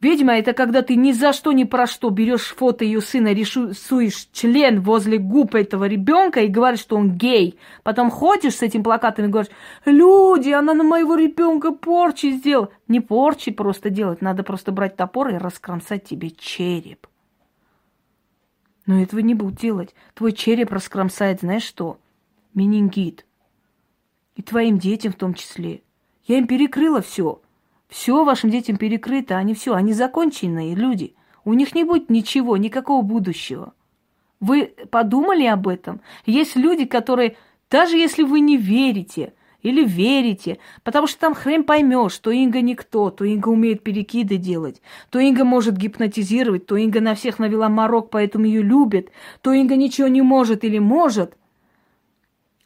[0.00, 4.28] Ведьма– это когда ты ни за что, ни про что берешь фото ее сына, рисуешь
[4.32, 7.58] член возле губ этого ребенка и говоришь, что он гей.
[7.82, 9.52] Потом ходишь с этим плакатом и говоришь,
[9.84, 12.70] люди, она на моего ребенка порчи сделала.
[12.86, 17.08] Не порчи просто делать, надо просто брать топор и раскромсать тебе череп.
[18.88, 19.94] Но этого не будут делать.
[20.14, 21.98] Твой череп раскромсает, знаешь что?
[22.54, 23.26] Менингит.
[24.34, 25.82] И твоим детям в том числе.
[26.24, 27.42] Я им перекрыла все.
[27.90, 31.14] Все вашим детям перекрыто, они все, они законченные люди.
[31.44, 33.74] У них не будет ничего, никакого будущего.
[34.40, 36.00] Вы подумали об этом?
[36.24, 37.36] Есть люди, которые,
[37.70, 43.10] даже если вы не верите, или верите, потому что там хрен поймешь, что Инга никто,
[43.10, 44.80] то Инга умеет перекиды делать,
[45.10, 49.08] то Инга может гипнотизировать, то Инга на всех навела морок, поэтому ее любят,
[49.42, 51.36] то Инга ничего не может или может.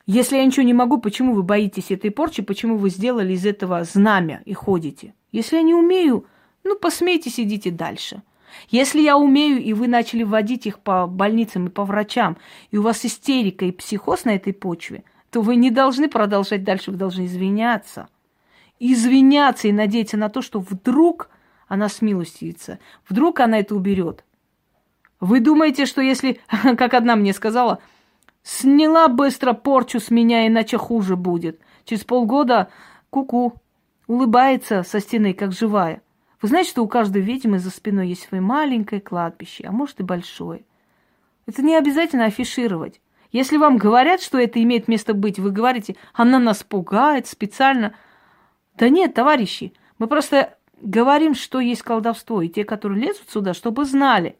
[0.04, 3.84] Если я ничего не могу, почему вы боитесь этой порчи, почему вы сделали из этого
[3.84, 5.14] знамя и ходите?
[5.30, 6.26] Если я не умею,
[6.64, 8.22] ну, посмейтесь, идите дальше.
[8.68, 12.36] Если я умею, и вы начали вводить их по больницам и по врачам,
[12.70, 16.90] и у вас истерика и психоз на этой почве– то вы не должны продолжать дальше,
[16.90, 18.08] вы должны извиняться.
[18.78, 21.30] Извиняться и надеяться на то, что вдруг
[21.68, 22.78] она смилостивится,
[23.08, 24.26] вдруг она это уберет.
[25.20, 26.38] Вы думаете, что если,
[26.76, 27.78] как одна мне сказала,
[28.42, 31.58] сняла быстро порчу с меня, иначе хуже будет.
[31.86, 32.68] Через полгода
[33.08, 33.60] куку -ку,
[34.08, 36.02] улыбается со стены, как живая.
[36.42, 40.02] Вы знаете, что у каждой ведьмы за спиной есть свое маленькое кладбище, а может и
[40.02, 40.66] большое.
[41.46, 43.00] Это не обязательно афишировать.
[43.32, 47.94] Если вам говорят, что это имеет место быть, вы говорите, она нас пугает специально.
[48.76, 53.86] Да нет, товарищи, мы просто говорим, что есть колдовство, и те, которые лезут сюда, чтобы
[53.86, 54.36] знали.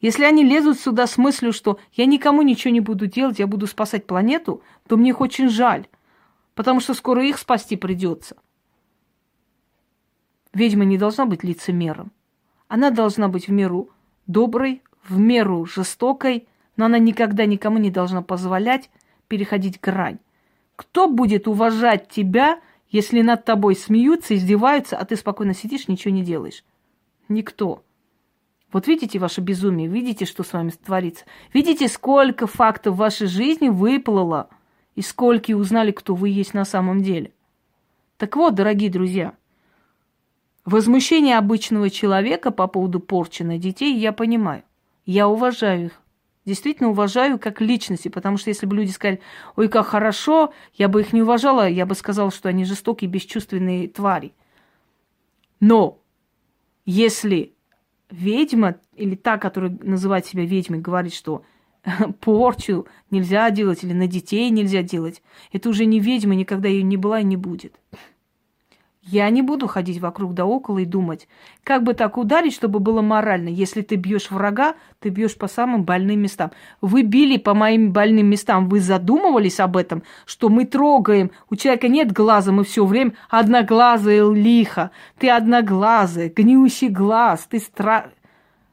[0.00, 3.66] Если они лезут сюда с мыслью, что я никому ничего не буду делать, я буду
[3.66, 5.88] спасать планету, то мне их очень жаль,
[6.54, 8.36] потому что скоро их спасти придется.
[10.54, 12.12] Ведьма не должна быть лицемером.
[12.68, 13.90] Она должна быть в меру
[14.26, 16.46] доброй, в меру жестокой,
[16.80, 18.88] но она никогда никому не должна позволять
[19.28, 20.18] переходить грань.
[20.76, 22.58] Кто будет уважать тебя,
[22.88, 26.64] если над тобой смеются, издеваются, а ты спокойно сидишь, ничего не делаешь?
[27.28, 27.84] Никто.
[28.72, 31.26] Вот видите ваше безумие, видите, что с вами творится?
[31.52, 34.48] Видите, сколько фактов в вашей жизни выплыло,
[34.94, 37.30] и сколько узнали, кто вы есть на самом деле?
[38.16, 39.34] Так вот, дорогие друзья,
[40.64, 44.62] возмущение обычного человека по поводу порчи на детей я понимаю.
[45.04, 46.00] Я уважаю их
[46.50, 49.20] действительно уважаю как личности, потому что если бы люди сказали,
[49.54, 53.86] ой, как хорошо, я бы их не уважала, я бы сказала, что они жестокие, бесчувственные
[53.86, 54.32] твари.
[55.60, 56.00] Но
[56.84, 57.54] если
[58.10, 61.44] ведьма или та, которая называет себя ведьмой, говорит, что
[62.20, 65.22] порчу нельзя делать или на детей нельзя делать,
[65.52, 67.78] это уже не ведьма, никогда ее не была и не будет.
[69.02, 71.26] Я не буду ходить вокруг да около и думать,
[71.64, 73.48] как бы так ударить, чтобы было морально.
[73.48, 76.50] Если ты бьешь врага, ты бьешь по самым больным местам.
[76.82, 81.88] Вы били по моим больным местам, вы задумывались об этом, что мы трогаем, у человека
[81.88, 88.10] нет глаза, мы все время одноглазая лихо, ты одноглазая, гнющий глаз, ты стра...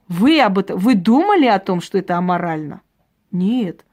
[0.09, 2.82] Вы об этом, вы думали о том, что это аморально?
[3.32, 3.86] Нет.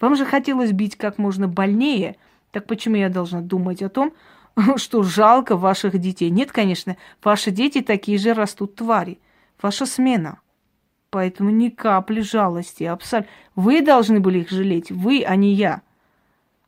[0.00, 2.16] Вам же хотелось бить как можно больнее,
[2.50, 4.14] так почему я должна думать о том,
[4.76, 6.30] что жалко ваших детей.
[6.30, 9.18] Нет, конечно, ваши дети такие же растут твари.
[9.60, 10.40] Ваша смена.
[11.10, 12.84] Поэтому ни капли жалости.
[12.84, 13.30] Абсолютно.
[13.54, 14.90] Вы должны были их жалеть.
[14.90, 15.82] Вы, а не я.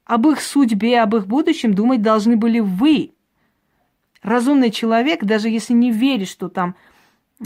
[0.04, 3.12] Об их судьбе, об их будущем думать должны были вы.
[4.22, 6.76] Разумный человек, даже если не верит, что там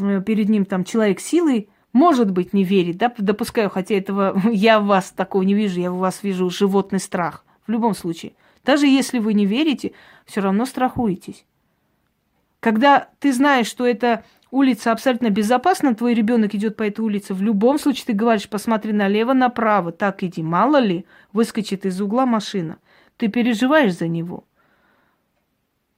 [0.00, 4.80] э, перед ним там человек силы, может быть, не верит, да, допускаю, хотя этого я
[4.80, 7.44] в вас такого не вижу, я в вас вижу животный страх.
[7.66, 8.32] В любом случае.
[8.64, 9.92] Даже если вы не верите,
[10.24, 11.44] все равно страхуетесь.
[12.60, 17.42] Когда ты знаешь, что эта улица абсолютно безопасна, твой ребенок идет по этой улице, в
[17.42, 20.42] любом случае ты говоришь, посмотри налево, направо, так иди.
[20.42, 22.78] Мало ли, выскочит из угла машина.
[23.16, 24.44] Ты переживаешь за него.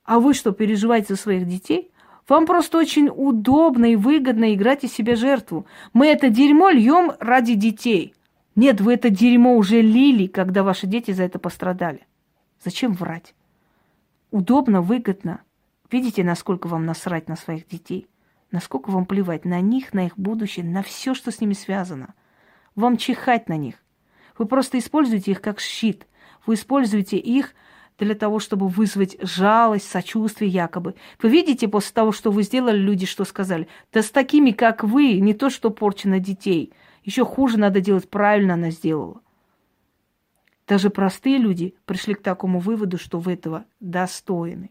[0.05, 1.91] А вы что, переживаете за своих детей?
[2.29, 5.67] Вам просто очень удобно и выгодно играть из себя жертву.
[5.93, 8.15] Мы это дерьмо льем ради детей.
[8.57, 12.07] Нет, вы это дерьмо уже лили, когда ваши дети за это пострадали.
[12.65, 13.35] Зачем врать?
[14.31, 15.43] Удобно, выгодно.
[15.91, 18.09] Видите, насколько вам насрать на своих детей?
[18.51, 22.15] Насколько вам плевать на них, на их будущее, на все, что с ними связано?
[22.75, 23.75] Вам чихать на них.
[24.39, 26.07] Вы просто используете их как щит.
[26.47, 27.55] Вы используете их
[27.99, 30.95] для того, чтобы вызвать жалость, сочувствие якобы.
[31.23, 33.69] Вы видите после того, что вы сделали, люди что сказали?
[33.93, 36.73] Да с такими, как вы, не то что порча на детей.
[37.03, 39.21] Еще хуже надо делать, правильно она сделала.
[40.67, 44.71] Даже простые люди пришли к такому выводу, что вы этого достойны.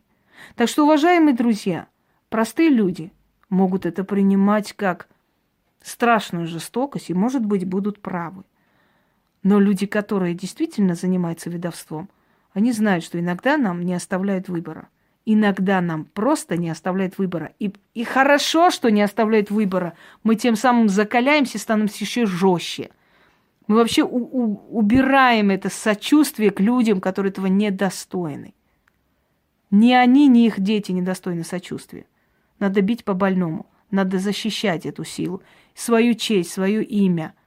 [0.56, 1.88] Так что, уважаемые друзья,
[2.30, 3.12] простые люди
[3.50, 5.08] могут это принимать как
[5.82, 8.44] страшную жестокость и, может быть, будут правы.
[9.44, 12.10] Но люди, которые действительно занимаются ведовством,
[12.54, 14.88] они знают, что иногда нам не оставляют выбора.
[15.26, 17.54] Иногда нам просто не оставляют выбора.
[17.60, 19.94] И, и хорошо, что не оставляют выбора.
[20.24, 22.90] Мы тем самым закаляемся, становимся еще жестче.
[23.68, 28.54] Мы вообще у, у, убираем это сочувствие к людям, которые этого недостойны.
[29.72, 32.06] Ни они, ни их дети недостойны сочувствия.
[32.60, 33.68] Надо бить по больному.
[33.90, 35.44] Надо защищать эту силу,
[35.76, 37.36] свою честь, свое имя–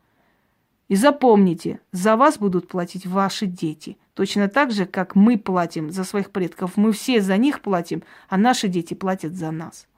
[0.89, 3.99] и запомните, за вас будут платить ваши дети.
[4.14, 6.77] Точно так же, как мы платим за своих предков.
[6.77, 9.89] Мы все за них платим, а наши дети платят за нас.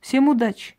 [0.00, 0.76] Всем удачи!